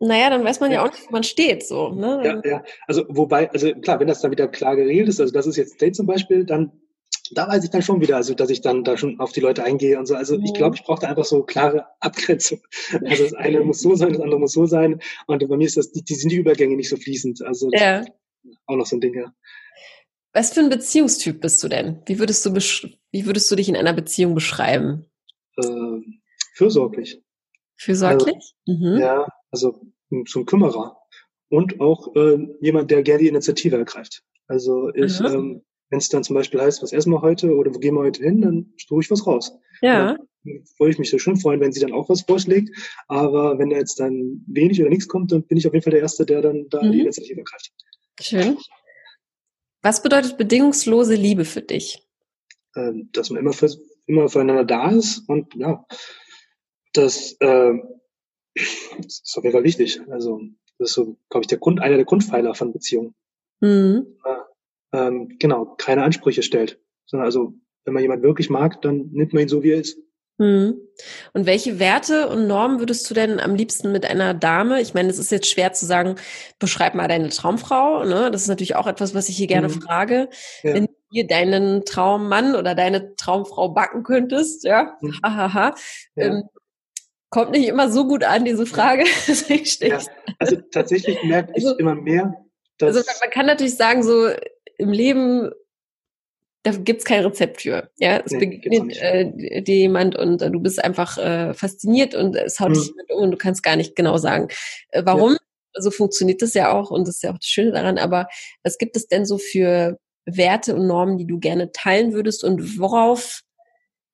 [0.01, 0.79] naja, dann weiß man ja.
[0.79, 2.21] ja, auch nicht, wo man steht, so, ne?
[2.25, 2.65] Ja, ja.
[2.87, 5.81] Also, wobei, also klar, wenn das dann wieder klar geregelt ist, also das ist jetzt
[5.81, 6.73] Date zum Beispiel, dann
[7.35, 9.65] da weiß ich dann schon wieder, also dass ich dann da schon auf die Leute
[9.65, 10.15] eingehe und so.
[10.15, 12.61] Also ich glaube, ich brauche da einfach so klare Abgrenzung.
[13.05, 15.01] Also das eine muss so sein, das andere muss so sein.
[15.27, 17.43] Und bei mir ist das, die, die sind die Übergänge nicht so fließend.
[17.43, 18.05] Also ja.
[18.67, 19.33] auch noch so ein Ding, ja.
[20.33, 22.03] Was für ein Beziehungstyp bist du denn?
[22.07, 25.07] Wie würdest du, wie würdest du dich in einer Beziehung beschreiben?
[25.57, 26.01] Äh,
[26.55, 27.23] fürsorglich.
[27.77, 28.55] Fürsorglich?
[28.67, 29.01] Also, mhm.
[29.01, 29.81] Ja, also
[30.27, 30.97] so ein Kümmerer.
[31.49, 34.23] Und auch äh, jemand, der gerne die Initiative ergreift.
[34.47, 35.27] Also ich, mhm.
[35.27, 38.01] ähm, wenn es dann zum Beispiel heißt, was essen wir heute oder wo gehen wir
[38.01, 39.53] heute hin, dann tue ich was raus.
[39.83, 40.17] Ja.
[40.43, 42.71] Würde ich mich so schon freuen, wenn sie dann auch was vorschlägt.
[43.09, 45.91] Aber wenn da jetzt dann wenig oder nichts kommt, dann bin ich auf jeden Fall
[45.91, 46.93] der Erste, der dann da mhm.
[46.93, 47.73] die Initiative ergreift.
[48.19, 48.57] Schön.
[49.83, 52.03] Was bedeutet bedingungslose Liebe für dich?
[52.75, 53.69] Ähm, dass man immer, für,
[54.07, 55.85] immer füreinander da ist und ja,
[56.95, 57.73] das, äh,
[58.97, 60.01] das ist auf jeden Fall wichtig.
[60.09, 60.41] Also
[60.79, 63.15] das ist so, glaube ich, der Grund, einer der Grundpfeiler von Beziehungen.
[63.61, 64.17] Mhm.
[64.93, 66.81] Ähm, genau, keine Ansprüche stellt.
[67.07, 69.99] Sondern also, wenn man jemand wirklich mag, dann nimmt man ihn so, wie er ist.
[70.39, 70.81] Mhm.
[71.35, 74.81] Und welche Werte und Normen würdest du denn am liebsten mit einer Dame?
[74.81, 76.17] Ich meine, es ist jetzt schwer zu sagen,
[76.59, 78.05] beschreib mal deine Traumfrau.
[78.05, 78.31] Ne?
[78.31, 79.83] Das ist natürlich auch etwas, was ich hier gerne mhm.
[79.83, 80.29] frage.
[80.63, 80.75] Ja.
[80.75, 85.15] Wenn du hier deinen Traummann oder deine Traumfrau backen könntest, ja, mhm.
[85.23, 85.75] hahaha.
[86.17, 86.27] Ja.
[86.27, 86.45] Ähm,
[87.31, 89.05] kommt nicht immer so gut an, diese Frage.
[89.81, 89.99] ja,
[90.39, 92.35] also tatsächlich merke ich also, immer mehr,
[92.79, 92.97] dass...
[92.97, 94.29] Also man kann natürlich sagen, so
[94.79, 95.51] im Leben
[96.63, 97.91] da gibt's kein Rezept für.
[97.99, 102.37] Ja, es nee, begegnet äh, dir jemand und äh, du bist einfach äh, fasziniert und
[102.37, 102.75] es haut hm.
[102.75, 104.49] dich mit um und du kannst gar nicht genau sagen,
[104.91, 105.33] äh, warum.
[105.33, 105.39] Ja.
[105.75, 107.99] So funktioniert das ja auch und das ist ja auch das Schöne daran.
[107.99, 108.29] Aber
[108.63, 112.79] was gibt es denn so für Werte und Normen, die du gerne teilen würdest und
[112.79, 113.41] worauf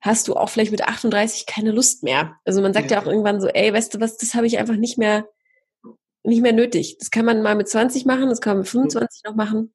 [0.00, 2.36] hast du auch vielleicht mit 38 keine Lust mehr?
[2.44, 4.58] Also man sagt ja, ja auch irgendwann so, ey, weißt du was, das habe ich
[4.58, 5.28] einfach nicht mehr
[6.22, 6.96] nicht mehr nötig.
[6.98, 9.30] Das kann man mal mit 20 machen, das kann man mit 25 hm.
[9.30, 9.74] noch machen.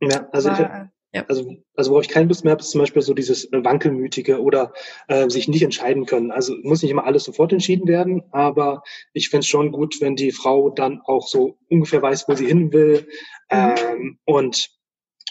[0.00, 1.24] Ja, also Aber, ich, ja.
[1.28, 4.42] Also, also worauf ich keine Lust mehr habe, ist zum Beispiel so dieses äh, Wankelmütige
[4.42, 4.74] oder
[5.08, 6.30] äh, sich nicht entscheiden können.
[6.30, 8.82] Also muss nicht immer alles sofort entschieden werden, aber
[9.14, 12.46] ich fände es schon gut, wenn die Frau dann auch so ungefähr weiß, wo sie
[12.46, 13.08] hin will
[13.50, 13.74] mhm.
[13.78, 14.70] ähm, und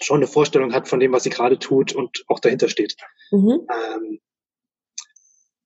[0.02, 2.96] schon eine Vorstellung hat von dem, was sie gerade tut und auch dahinter steht.
[3.32, 3.68] Mhm.
[3.70, 4.20] Ähm,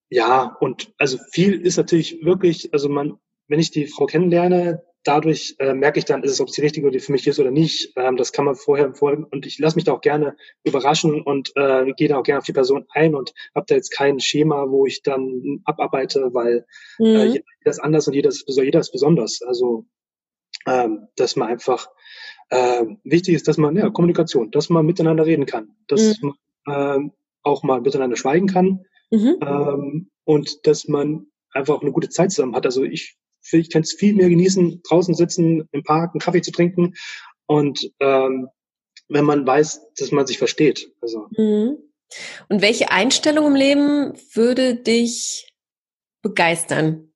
[0.10, 5.56] ja, und also viel ist natürlich wirklich, also man, wenn ich die Frau kennenlerne, dadurch
[5.60, 7.52] äh, merke ich dann, ist es, ob es die richtige die für mich ist oder
[7.52, 7.94] nicht.
[7.96, 11.52] Ähm, das kann man vorher vorher und ich lasse mich da auch gerne überraschen und
[11.56, 14.70] äh, gehe da auch gerne auf die Person ein und habe da jetzt kein Schema,
[14.70, 16.66] wo ich dann abarbeite, weil
[17.00, 17.16] äh, mhm.
[17.16, 19.42] äh, jeder ist anders und jeder ist, jeder ist besonders.
[19.42, 19.86] Also
[20.68, 21.90] ähm, dass man einfach
[22.50, 26.34] äh, wichtig ist, dass man ja Kommunikation, dass man miteinander reden kann, dass mhm.
[26.66, 27.10] man äh,
[27.44, 29.38] auch mal miteinander schweigen kann mhm.
[29.42, 32.66] ähm, und dass man einfach eine gute Zeit zusammen hat.
[32.66, 33.18] Also ich
[33.52, 36.94] ich kann es viel mehr genießen, draußen sitzen, im Park einen Kaffee zu trinken
[37.46, 38.50] und ähm,
[39.08, 40.94] wenn man weiß, dass man sich versteht.
[41.02, 41.28] Also.
[41.36, 41.78] Mhm.
[42.48, 45.52] Und welche Einstellung im Leben würde dich
[46.22, 47.12] begeistern?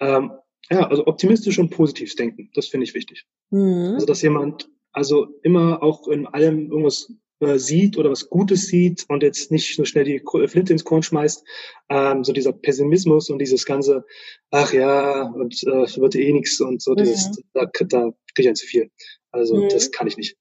[0.00, 0.32] Ähm,
[0.70, 3.26] ja, also optimistisch und positiv denken, das finde ich wichtig.
[3.50, 3.94] Mhm.
[3.94, 9.04] Also dass jemand also immer auch in allem irgendwas äh, sieht oder was Gutes sieht
[9.08, 11.44] und jetzt nicht so schnell die Flinte ins Korn schmeißt,
[11.88, 14.04] ähm, so dieser Pessimismus und dieses ganze,
[14.50, 16.96] ach ja, und äh, wird eh nichts und so, mhm.
[16.96, 18.90] dieses, da, da kriege ich ein zu viel.
[19.30, 19.68] Also mhm.
[19.68, 20.36] das kann ich nicht.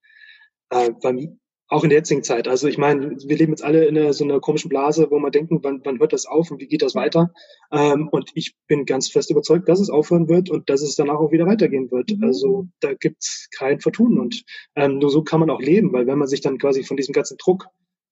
[0.69, 1.37] Äh, weil
[1.69, 2.47] auch in der jetzigen Zeit.
[2.47, 5.31] Also ich meine, wir leben jetzt alle in einer, so einer komischen Blase, wo man
[5.31, 7.33] denken, wann, wann hört das auf und wie geht das weiter?
[7.71, 11.15] Ähm, und ich bin ganz fest überzeugt, dass es aufhören wird und dass es danach
[11.15, 12.11] auch wieder weitergehen wird.
[12.11, 12.23] Mhm.
[12.23, 14.43] Also da gibt's kein Vertun und
[14.75, 17.13] ähm, nur so kann man auch leben, weil wenn man sich dann quasi von diesem
[17.13, 17.67] ganzen Druck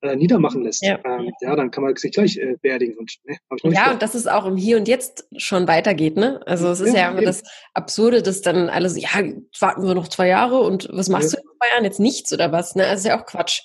[0.06, 1.00] äh, niedermachen lässt, ja.
[1.06, 2.98] Ähm, ja, dann kann man sich gleich äh, beerdigen.
[2.98, 3.38] Und, ne,
[3.72, 6.42] ja, und dass es auch im Hier und Jetzt schon weitergeht, ne?
[6.46, 7.44] Also es ist ja, ja immer das
[7.74, 9.10] Absurde, dass dann alle so, ja,
[9.60, 11.40] warten wir noch zwei Jahre und was machst ja.
[11.40, 11.84] du in zwei Jahren?
[11.84, 12.76] Jetzt nichts oder was?
[12.76, 12.84] Ne?
[12.84, 13.62] Das ist ja auch Quatsch.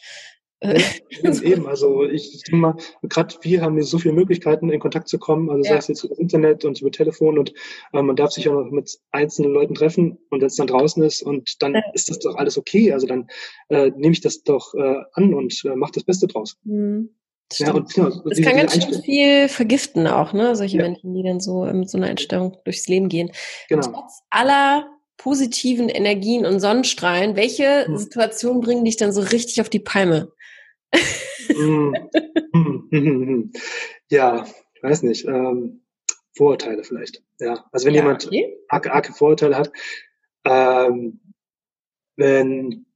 [0.62, 0.74] Ja,
[1.42, 5.18] eben, also ich denke mal, gerade wir haben hier so viele Möglichkeiten, in Kontakt zu
[5.18, 5.70] kommen, also ja.
[5.70, 7.52] sei es jetzt über Internet und über Telefon und
[7.92, 11.02] äh, man darf sich auch noch mit einzelnen Leuten treffen und wenn es dann draußen
[11.02, 11.82] ist und dann ja.
[11.94, 12.92] ist das doch alles okay.
[12.92, 13.28] Also dann
[13.68, 16.58] äh, nehme ich das doch äh, an und äh, mache das Beste draus.
[16.64, 17.10] Mhm.
[17.54, 20.54] Ja, und, ja, das kann ganz schön viel vergiften auch, ne?
[20.54, 20.84] Solche ja.
[20.84, 23.32] Menschen, die dann so mit so einer Einstellung durchs Leben gehen.
[23.68, 23.82] Genau.
[23.82, 24.86] Trotz aller
[25.20, 27.96] positiven Energien und Sonnenstrahlen, welche hm.
[27.98, 30.32] Situationen bringen dich dann so richtig auf die Palme?
[34.08, 35.26] ja, ich weiß nicht.
[35.26, 35.82] Ähm,
[36.36, 37.22] Vorurteile vielleicht.
[37.38, 38.56] Ja, also wenn ja, jemand okay.
[38.68, 39.70] arge, arge Vorurteile hat,
[40.44, 41.20] ähm,
[42.16, 42.86] wenn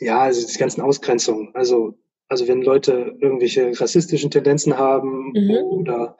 [0.00, 1.98] ja, also die ganzen Ausgrenzungen, also
[2.28, 5.50] also wenn Leute irgendwelche rassistischen Tendenzen haben mhm.
[5.50, 6.16] oder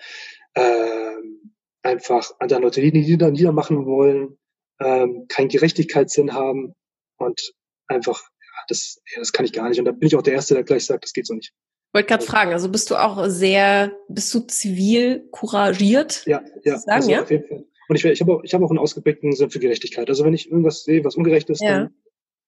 [0.54, 4.38] ähm, einfach andere Leute nieder, niedermachen wollen,
[4.80, 6.74] ähm, keinen Gerechtigkeitssinn haben
[7.18, 7.52] und
[7.86, 8.22] einfach
[8.68, 9.78] das, ja, das kann ich gar nicht.
[9.78, 11.52] Und da bin ich auch der Erste, der gleich sagt, das geht so nicht.
[11.92, 16.24] Wollte gerade fragen, also bist du auch sehr, bist du zivil couragiert?
[16.26, 17.22] Ja, ja, sagen, also ja?
[17.22, 17.64] auf jeden Fall.
[17.88, 20.08] Und ich, ich habe auch, ich hab auch einen ausgeprägten Sinn für Gerechtigkeit.
[20.10, 21.78] Also wenn ich irgendwas sehe, was ungerecht ist, ja.
[21.78, 21.94] dann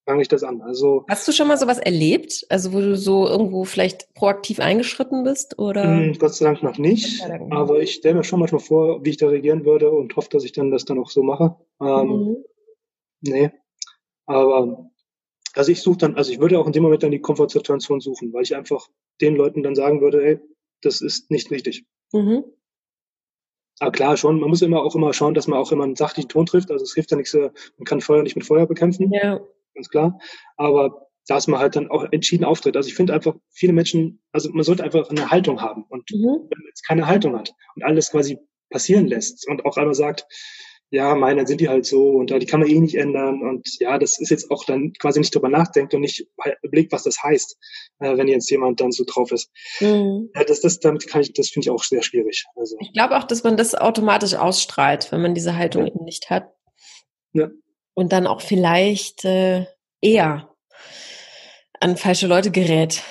[0.04, 0.60] fange ich das an.
[0.60, 5.24] Also hast du schon mal sowas erlebt, also wo du so irgendwo vielleicht proaktiv eingeschritten
[5.24, 5.84] bist oder?
[5.84, 7.22] Hm, Gott sei Dank noch nicht.
[7.50, 10.44] Aber ich stelle mir schon manchmal vor, wie ich da reagieren würde und hoffe, dass
[10.44, 11.56] ich dann das dann auch so mache.
[11.80, 12.36] Ähm, mhm.
[13.22, 13.50] Nee,
[14.26, 14.90] aber
[15.54, 18.32] also ich suche dann, also ich würde auch in dem Moment dann die Komfortsituation suchen,
[18.32, 18.88] weil ich einfach
[19.20, 20.40] den Leuten dann sagen würde, hey,
[20.82, 21.84] das ist nicht richtig.
[22.12, 22.44] Mhm.
[23.80, 26.28] Aber klar, schon, man muss immer auch immer schauen, dass man auch immer einen sachlichen
[26.28, 26.70] Ton trifft.
[26.70, 29.10] Also es hilft ja nichts, man kann Feuer nicht mit Feuer bekämpfen.
[29.12, 29.40] Ja.
[29.74, 30.18] Ganz klar.
[30.56, 32.76] Aber dass man halt dann auch entschieden auftritt.
[32.76, 35.84] Also ich finde einfach, viele Menschen, also man sollte einfach eine Haltung haben.
[35.88, 36.26] Und mhm.
[36.26, 40.26] wenn man jetzt keine Haltung hat und alles quasi passieren lässt und auch einmal sagt,
[40.90, 43.42] ja, meine sind die halt so und die kann man eh nicht ändern.
[43.42, 46.26] Und ja, das ist jetzt auch dann quasi nicht drüber nachdenkt und nicht
[46.62, 47.56] überlegt, was das heißt,
[48.00, 49.50] äh, wenn jetzt jemand dann so drauf ist.
[49.78, 50.30] Mhm.
[50.34, 52.44] Ja, das, das, damit kann ich, das finde ich auch sehr schwierig.
[52.56, 52.76] Also.
[52.80, 55.92] Ich glaube auch, dass man das automatisch ausstrahlt, wenn man diese Haltung ja.
[55.92, 56.52] eben nicht hat.
[57.32, 57.48] Ja.
[57.94, 59.66] Und dann auch vielleicht äh,
[60.00, 60.50] eher
[61.78, 63.02] an falsche Leute gerät.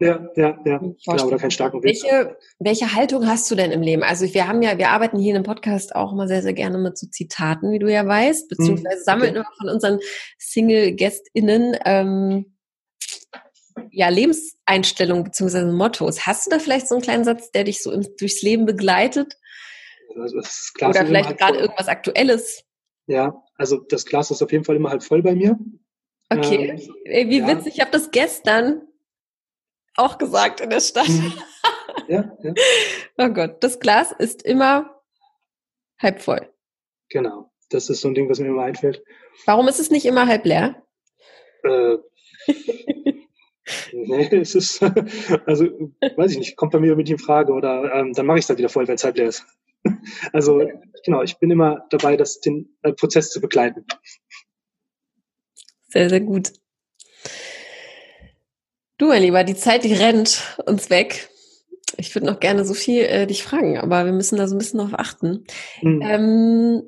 [0.00, 0.78] Ja, ja, ja.
[0.78, 2.02] Genau, oder keinen starken Weg.
[2.02, 4.02] Welche, welche Haltung hast du denn im Leben?
[4.02, 6.78] Also wir haben ja, wir arbeiten hier in einem Podcast auch immer sehr, sehr gerne
[6.78, 9.98] mit so Zitaten, wie du ja weißt, beziehungsweise hm, sammeln immer von unseren
[10.38, 12.56] Single-GästInnen ähm,
[13.90, 16.26] ja, Lebenseinstellungen beziehungsweise Mottos.
[16.26, 19.36] Hast du da vielleicht so einen kleinen Satz, der dich so im, durchs Leben begleitet?
[20.18, 22.64] Also Oder vielleicht gerade irgendwas Aktuelles?
[23.06, 25.58] Ja, also das Glas ist auf jeden Fall immer halb voll bei mir.
[26.30, 27.48] Okay, ähm, wie ja.
[27.48, 27.74] witzig.
[27.74, 28.80] Ich habe das gestern
[29.96, 31.08] auch gesagt in der Stadt.
[31.08, 31.32] Mhm.
[32.08, 32.54] Ja, ja.
[33.18, 35.02] oh Gott, das Glas ist immer
[35.98, 36.52] halb voll.
[37.08, 39.02] Genau, das ist so ein Ding, was mir immer einfällt.
[39.46, 40.82] Warum ist es nicht immer halb leer?
[41.64, 41.96] Äh,
[43.92, 44.82] nee, es ist,
[45.46, 45.64] also,
[46.16, 48.48] weiß ich nicht, kommt bei mir mit in Frage oder ähm, dann mache ich es
[48.48, 49.44] dann wieder voll, wenn es halb leer ist.
[50.32, 50.62] Also,
[51.04, 53.86] genau, ich bin immer dabei, das, den äh, Prozess zu begleiten.
[55.88, 56.52] Sehr, sehr gut.
[59.00, 61.30] Du, mein Lieber, die Zeit, die rennt uns weg.
[61.96, 64.58] Ich würde noch gerne so viel äh, dich fragen, aber wir müssen da so ein
[64.58, 65.46] bisschen drauf achten.
[65.80, 66.02] Mhm.
[66.02, 66.82] Ähm,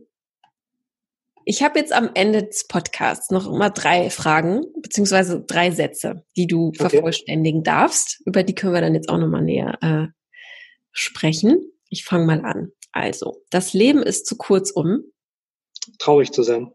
[1.46, 6.46] ich habe jetzt am Ende des Podcasts noch immer drei Fragen, beziehungsweise drei Sätze, die
[6.46, 6.90] du okay.
[6.90, 8.20] vervollständigen darfst.
[8.26, 10.08] Über die können wir dann jetzt auch nochmal näher äh,
[10.90, 11.72] sprechen.
[11.88, 12.72] Ich fange mal an.
[12.92, 15.02] Also, das Leben ist zu kurz, um
[15.98, 16.70] traurig zu sein.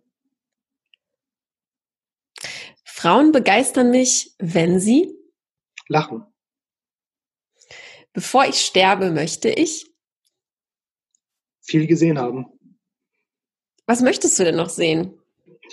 [2.84, 5.14] Frauen begeistern mich, wenn sie
[5.88, 6.26] Lachen.
[8.14, 9.92] Bevor ich sterbe, möchte ich
[11.62, 12.48] viel gesehen haben.
[13.86, 15.14] Was möchtest du denn noch sehen?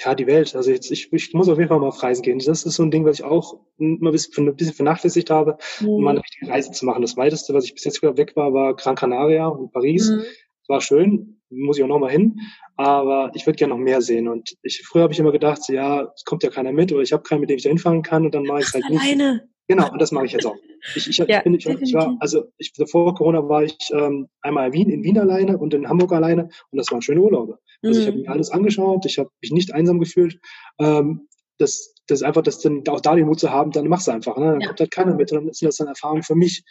[0.05, 0.55] Ja, die Welt.
[0.55, 2.39] Also jetzt, ich, ich muss auf jeden Fall mal auf Reisen gehen.
[2.39, 5.57] Das ist so ein Ding, was ich auch immer ein bisschen, ein bisschen vernachlässigt habe,
[5.81, 5.89] mhm.
[5.89, 7.03] um mal eine richtige Reise zu machen.
[7.03, 10.11] Das weiteste, was ich bis jetzt weg war, war Gran Canaria und Paris.
[10.11, 10.19] Mhm.
[10.19, 12.41] Das war schön, muss ich auch noch mal hin.
[12.77, 14.29] Aber ich würde gerne noch mehr sehen.
[14.29, 17.13] Und ich, früher habe ich immer gedacht, ja, es kommt ja keiner mit oder ich
[17.13, 19.35] habe keinen, mit dem ich da hinfahren kann und dann mache ich es halt alleine.
[19.35, 19.45] nicht.
[19.67, 20.57] Genau, und das mache ich jetzt auch.
[20.95, 24.67] Ich, ich, ja, bin, ich, ich war, also ich, vor Corona war ich ähm, einmal
[24.67, 27.59] in Wien, in Wien alleine und in Hamburg alleine und das waren schöne Urlaube.
[27.83, 28.03] Also mhm.
[28.03, 30.39] ich habe mir alles angeschaut, ich habe mich nicht einsam gefühlt.
[30.79, 34.07] Ähm, das, das ist einfach, das dann auch da den Mut zu haben, dann machst
[34.07, 34.37] du einfach.
[34.37, 34.45] Ne?
[34.53, 34.67] Dann ja.
[34.67, 36.63] kommt halt keiner mit und dann sind das dann Erfahrungen für mich.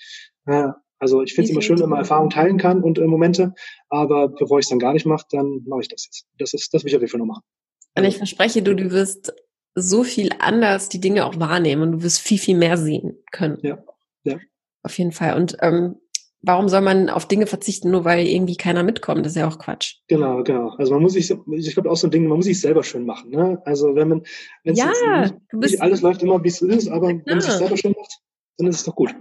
[0.46, 0.70] Äh,
[1.00, 3.54] also ich finde es immer schön, wenn man Erfahrungen teilen kann und äh, Momente,
[3.90, 6.28] aber bevor ich es dann gar nicht mache, dann mache ich das jetzt.
[6.38, 7.44] Das ist, das will ich auf jeden Fall noch machen.
[7.96, 9.34] Und ich verspreche, du, du wirst
[9.76, 13.58] so viel anders die Dinge auch wahrnehmen und du wirst viel, viel mehr sehen können.
[13.62, 13.84] Ja,
[14.24, 14.38] ja.
[14.84, 15.36] Auf jeden Fall.
[15.36, 15.96] Und ähm,
[16.42, 19.26] warum soll man auf Dinge verzichten, nur weil irgendwie keiner mitkommt?
[19.26, 19.96] Das ist ja auch Quatsch.
[20.08, 20.70] Genau, genau.
[20.78, 23.06] Also man muss sich, ich glaube auch so ein Ding, man muss sich selber schön
[23.06, 23.32] machen.
[23.32, 23.62] Ne?
[23.66, 24.24] Also wenn man,
[24.64, 27.18] wenn ja, nicht, nicht alles läuft immer, wie es ist, aber ja.
[27.26, 28.20] wenn man sich selber schön macht,
[28.58, 29.16] dann ist es doch gut.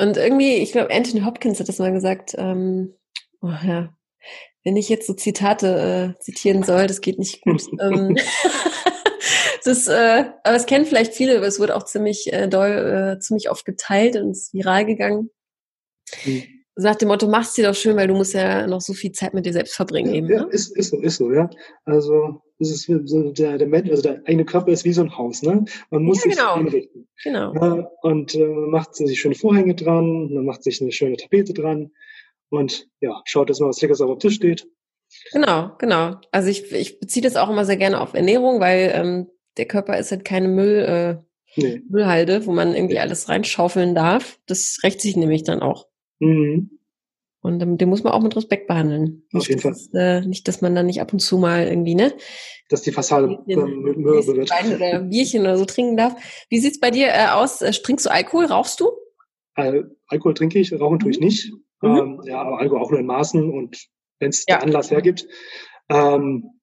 [0.00, 2.94] Und irgendwie, ich glaube, Anthony Hopkins hat das mal gesagt, ähm,
[3.42, 3.94] oh ja,
[4.64, 7.62] wenn ich jetzt so Zitate äh, zitieren soll, das geht nicht gut.
[7.80, 8.16] ähm,
[9.64, 13.20] das, äh, aber es kennen vielleicht viele, aber es wurde auch ziemlich äh, doll, äh,
[13.20, 15.30] ziemlich oft geteilt und ist viral gegangen.
[16.24, 16.42] Mhm.
[16.74, 19.34] Nach dem Motto, mach's dir doch schön, weil du musst ja noch so viel Zeit
[19.34, 20.28] mit dir selbst verbringen ja, eben.
[20.28, 20.48] Ja, ne?
[20.50, 21.50] ist, ist so, ist so, ja.
[21.84, 25.16] Also das ist so der, der Mensch, also der eigene Körper ist wie so ein
[25.16, 25.64] Haus, ne?
[25.90, 26.54] Man muss ja, sich genau.
[26.54, 27.08] einrichten.
[27.22, 27.54] Genau.
[27.54, 31.52] Ja, und äh, man macht sich schöne Vorhänge dran, man macht sich eine schöne Tapete
[31.52, 31.90] dran
[32.48, 34.66] und ja, schaut, dass mal was Leckeres auf dem Tisch steht.
[35.32, 36.16] Genau, genau.
[36.30, 39.98] Also ich, ich beziehe das auch immer sehr gerne auf Ernährung, weil ähm, der Körper
[39.98, 41.82] ist halt keine Müll, äh, nee.
[41.88, 44.38] Müllhalde, wo man irgendwie alles reinschaufeln darf.
[44.46, 45.86] Das rächt sich nämlich dann auch.
[46.20, 46.78] Mhm.
[47.42, 49.24] Und ähm, den muss man auch mit Respekt behandeln.
[49.32, 49.72] Auf nicht, jeden Fall.
[49.72, 52.14] Dass, äh, nicht, dass man dann nicht ab und zu mal irgendwie, ne?
[52.68, 54.50] Dass die Fassade mit Müll wird.
[54.50, 56.14] Wein oder Bierchen oder so trinken darf.
[56.48, 57.60] Wie sieht's bei dir äh, aus?
[57.60, 58.46] Äh, trinkst du Alkohol?
[58.46, 58.92] Rauchst du?
[59.54, 61.26] Al Alkohol trinke ich, rauchen tue ich mhm.
[61.26, 61.52] nicht.
[61.82, 61.96] Mhm.
[61.96, 63.88] Ähm, ja, aber Alkohol auch nur in Maßen und
[64.20, 64.56] wenn es ja.
[64.56, 65.26] der Anlass hergibt.
[65.88, 66.60] Ähm,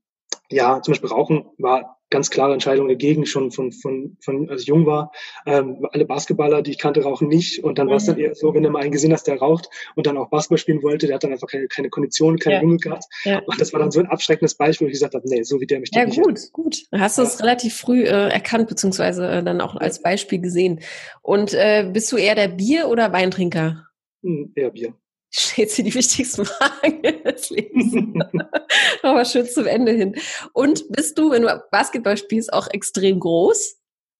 [0.49, 4.67] ja, zum Beispiel Rauchen war ganz klare Entscheidung dagegen, schon von, von, von als ich
[4.67, 5.11] jung war.
[5.45, 7.63] Ähm, alle Basketballer, die ich kannte, rauchen nicht.
[7.63, 7.91] Und dann mhm.
[7.91, 10.17] war es dann eher so, wenn du mal einen gesehen hast, der raucht und dann
[10.17, 12.61] auch Basketball spielen wollte, der hat dann einfach keine, keine Kondition, keine ja.
[12.61, 13.05] Lunge gehabt.
[13.23, 13.39] Ja.
[13.39, 15.67] Und das war dann so ein abschreckendes Beispiel, wo ich gesagt habe, nee, so wie
[15.67, 16.77] der mich Ja, gut, nicht gut.
[16.91, 20.79] Hast du es relativ früh äh, erkannt, beziehungsweise äh, dann auch als Beispiel gesehen.
[21.21, 23.85] Und äh, bist du eher der Bier- oder Weintrinker?
[24.23, 24.93] Hm, eher Bier
[25.31, 27.93] stellt sie die wichtigsten Fragen des Lebens.
[29.03, 30.15] Aber schön zum Ende hin.
[30.53, 33.77] Und bist du, wenn du Basketball spielst, auch extrem groß?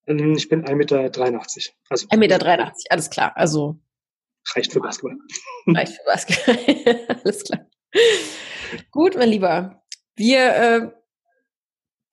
[0.08, 1.00] Ähm, ich bin 1,83 Meter.
[1.90, 3.32] Also 1,83 Meter, alles klar.
[3.36, 3.80] Also
[4.56, 5.18] reicht für Basketball.
[5.68, 7.18] Reicht für Basketball.
[7.24, 7.66] alles klar.
[8.92, 9.84] Gut, mein Lieber.
[10.16, 10.92] Wir äh,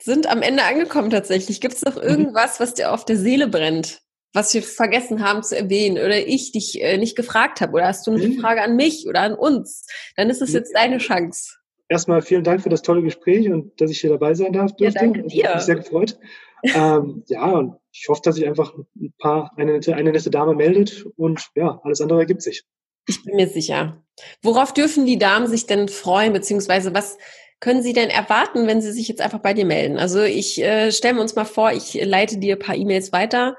[0.03, 1.61] sind am Ende angekommen tatsächlich.
[1.61, 2.03] Gibt es noch mhm.
[2.03, 4.03] irgendwas, was dir auf der Seele brennt?
[4.33, 8.07] Was wir vergessen haben zu erwähnen oder ich dich äh, nicht gefragt habe oder hast
[8.07, 8.39] du eine mhm.
[8.39, 11.57] Frage an mich oder an uns, dann ist es jetzt deine Chance.
[11.89, 14.75] Erstmal vielen Dank für das tolle Gespräch und dass ich hier dabei sein darf.
[14.75, 14.99] Durfte.
[14.99, 15.49] Ja, danke dir.
[15.49, 16.19] Ich mich sehr gefreut.
[16.63, 20.55] ähm, ja, und ich hoffe, dass sich einfach ein paar, eine nette, eine nette Dame
[20.55, 22.65] meldet und ja, alles andere ergibt sich.
[23.09, 24.03] Ich bin mir sicher.
[24.43, 27.19] Worauf dürfen die Damen sich denn freuen, beziehungsweise was
[27.61, 29.99] können sie denn erwarten, wenn sie sich jetzt einfach bei dir melden?
[29.99, 33.57] Also ich äh, stelle uns mal vor, ich leite dir ein paar E-Mails weiter.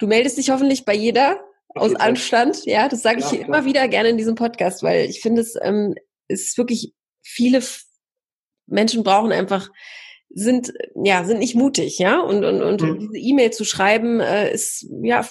[0.00, 2.64] Du meldest dich hoffentlich bei jeder aus Anstand.
[2.64, 5.56] Ja, das sage ich ja, immer wieder gerne in diesem Podcast, weil ich finde, es
[5.60, 5.94] ähm,
[6.26, 7.62] ist wirklich viele
[8.66, 9.68] Menschen brauchen einfach
[10.32, 12.98] sind ja sind nicht mutig, ja und und und mhm.
[13.00, 15.26] diese E-Mail zu schreiben äh, ist ja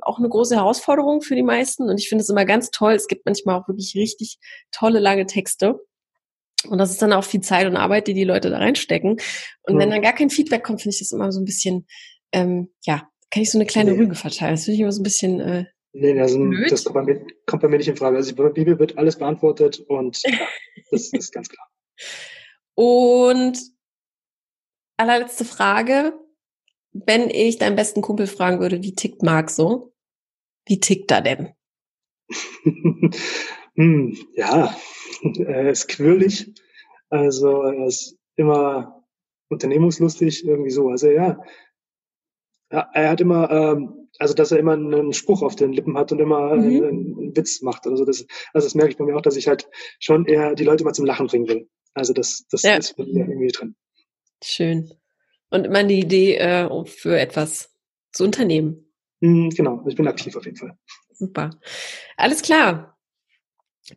[0.00, 2.94] auch eine große Herausforderung für die meisten und ich finde es immer ganz toll.
[2.94, 4.38] Es gibt manchmal auch wirklich richtig
[4.72, 5.78] tolle lange Texte.
[6.66, 9.18] Und das ist dann auch viel Zeit und Arbeit, die die Leute da reinstecken.
[9.62, 9.78] Und mhm.
[9.78, 11.86] wenn dann gar kein Feedback kommt, finde ich das immer so ein bisschen,
[12.32, 13.98] ähm, ja, kann ich so eine kleine nee.
[13.98, 14.54] Rüge verteilen.
[14.54, 15.40] Das finde ich immer so ein bisschen.
[15.40, 18.16] Äh, nee, also, das kommt bei, mir, kommt bei mir nicht in Frage.
[18.16, 20.46] Also bei der Bibel wird alles beantwortet und ja,
[20.90, 21.68] das ist ganz klar.
[22.74, 23.58] Und
[24.96, 26.12] allerletzte Frage.
[26.92, 29.92] Wenn ich deinen besten Kumpel fragen würde, wie tickt Marc so?
[30.66, 31.52] Wie tickt er denn?
[33.74, 34.76] hm, ja,
[35.46, 36.52] er ist quirlig.
[37.10, 39.04] Also er ist immer
[39.48, 40.88] unternehmungslustig, irgendwie so.
[40.88, 41.40] Also ja,
[42.70, 46.12] ja, er hat immer, ähm, also dass er immer einen Spruch auf den Lippen hat
[46.12, 46.62] und immer mhm.
[46.62, 47.86] einen, einen, Witz macht.
[47.86, 49.68] Also das, also das merke ich bei mir auch, dass ich halt
[50.00, 51.68] schon eher die Leute mal zum Lachen bringen will.
[51.94, 52.76] Also das, das ja.
[52.76, 53.74] ist bei mir irgendwie drin.
[54.42, 54.92] Schön.
[55.50, 57.74] Und immer die Idee, äh, für etwas
[58.12, 58.92] zu unternehmen.
[59.20, 60.76] Mhm, genau, ich bin aktiv auf jeden Fall.
[61.12, 61.50] Super.
[62.16, 62.98] Alles klar.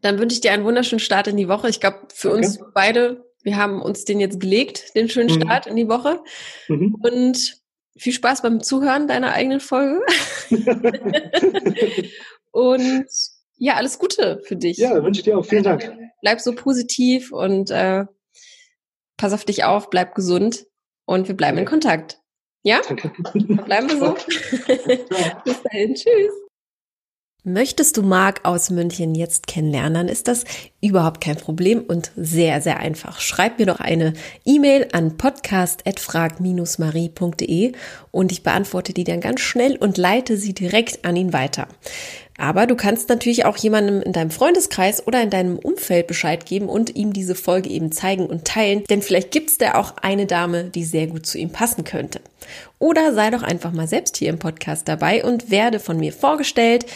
[0.01, 1.69] Dann wünsche ich dir einen wunderschönen Start in die Woche.
[1.69, 2.37] Ich glaube, für okay.
[2.37, 5.41] uns beide, wir haben uns den jetzt gelegt, den schönen mhm.
[5.41, 5.71] Start mhm.
[5.71, 6.23] in die Woche.
[6.69, 6.95] Mhm.
[6.95, 7.60] Und
[7.97, 10.01] viel Spaß beim Zuhören deiner eigenen Folge.
[12.51, 13.07] und
[13.57, 14.77] ja, alles Gute für dich.
[14.77, 15.45] Ja, wünsche ich dir auch.
[15.45, 15.91] Vielen Dank.
[16.21, 18.05] Bleib so positiv und äh,
[19.17, 20.65] pass auf dich auf, bleib gesund
[21.05, 22.19] und wir bleiben in Kontakt.
[22.63, 22.81] Ja?
[22.87, 23.11] Danke.
[23.33, 24.13] Bleiben wir so.
[25.45, 25.95] Bis dahin.
[25.95, 26.31] Tschüss.
[27.43, 30.43] Möchtest du Marc aus München jetzt kennenlernen, dann ist das
[30.79, 33.19] überhaupt kein Problem und sehr, sehr einfach.
[33.19, 34.13] Schreib mir doch eine
[34.45, 37.71] E-Mail an podcast.frag-marie.de
[38.11, 41.67] und ich beantworte die dann ganz schnell und leite sie direkt an ihn weiter.
[42.41, 46.69] Aber du kannst natürlich auch jemandem in deinem Freundeskreis oder in deinem Umfeld Bescheid geben
[46.69, 50.63] und ihm diese Folge eben zeigen und teilen, denn vielleicht gibt's da auch eine Dame,
[50.63, 52.19] die sehr gut zu ihm passen könnte.
[52.79, 56.87] Oder sei doch einfach mal selbst hier im Podcast dabei und werde von mir vorgestellt.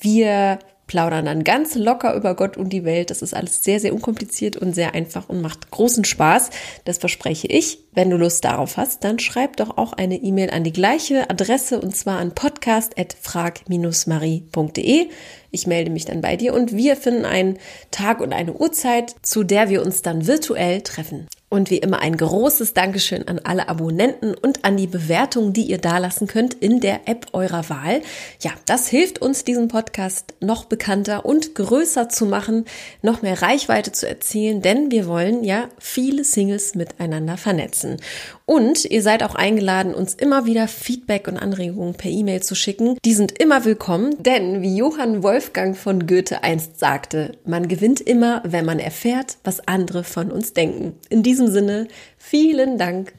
[0.00, 3.10] Wir plaudern dann ganz locker über Gott und die Welt.
[3.10, 6.50] Das ist alles sehr, sehr unkompliziert und sehr einfach und macht großen Spaß.
[6.84, 7.78] Das verspreche ich.
[7.92, 11.80] Wenn du Lust darauf hast, dann schreib doch auch eine E-Mail an die gleiche Adresse
[11.80, 15.06] und zwar an podcast.frag-marie.de.
[15.50, 17.58] Ich melde mich dann bei dir und wir finden einen
[17.92, 21.28] Tag und eine Uhrzeit, zu der wir uns dann virtuell treffen.
[21.54, 25.78] Und wie immer ein großes Dankeschön an alle Abonnenten und an die Bewertungen, die ihr
[25.78, 28.02] dalassen könnt in der App eurer Wahl.
[28.40, 32.64] Ja, das hilft uns, diesen Podcast noch bekannter und größer zu machen,
[33.02, 37.98] noch mehr Reichweite zu erzielen, denn wir wollen ja viele Singles miteinander vernetzen.
[38.46, 42.98] Und ihr seid auch eingeladen, uns immer wieder Feedback und Anregungen per E-Mail zu schicken.
[43.02, 48.42] Die sind immer willkommen, denn wie Johann Wolfgang von Goethe einst sagte, man gewinnt immer,
[48.44, 50.98] wenn man erfährt, was andere von uns denken.
[51.08, 51.88] In diesem Sinne,
[52.18, 53.14] vielen Dank.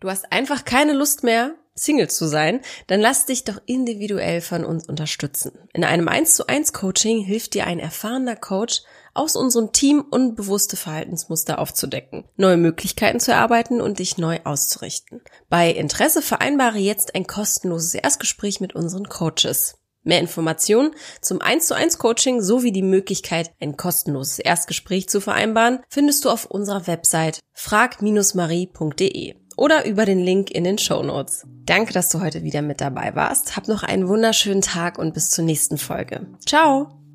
[0.00, 4.64] Du hast einfach keine Lust mehr, Single zu sein, dann lass dich doch individuell von
[4.64, 5.52] uns unterstützen.
[5.72, 8.82] In einem 1 zu 1 Coaching hilft dir ein erfahrener Coach,
[9.18, 15.20] aus unserem Team unbewusste Verhaltensmuster aufzudecken, neue Möglichkeiten zu erarbeiten und dich neu auszurichten.
[15.48, 19.76] Bei Interesse vereinbare jetzt ein kostenloses Erstgespräch mit unseren Coaches.
[20.06, 25.80] Mehr Informationen zum 1 zu 1 Coaching sowie die Möglichkeit, ein kostenloses Erstgespräch zu vereinbaren,
[25.88, 31.44] findest du auf unserer Website frag-marie.de oder über den Link in den Show Notes.
[31.64, 33.56] Danke, dass du heute wieder mit dabei warst.
[33.56, 36.28] Hab noch einen wunderschönen Tag und bis zur nächsten Folge.
[36.46, 37.05] Ciao!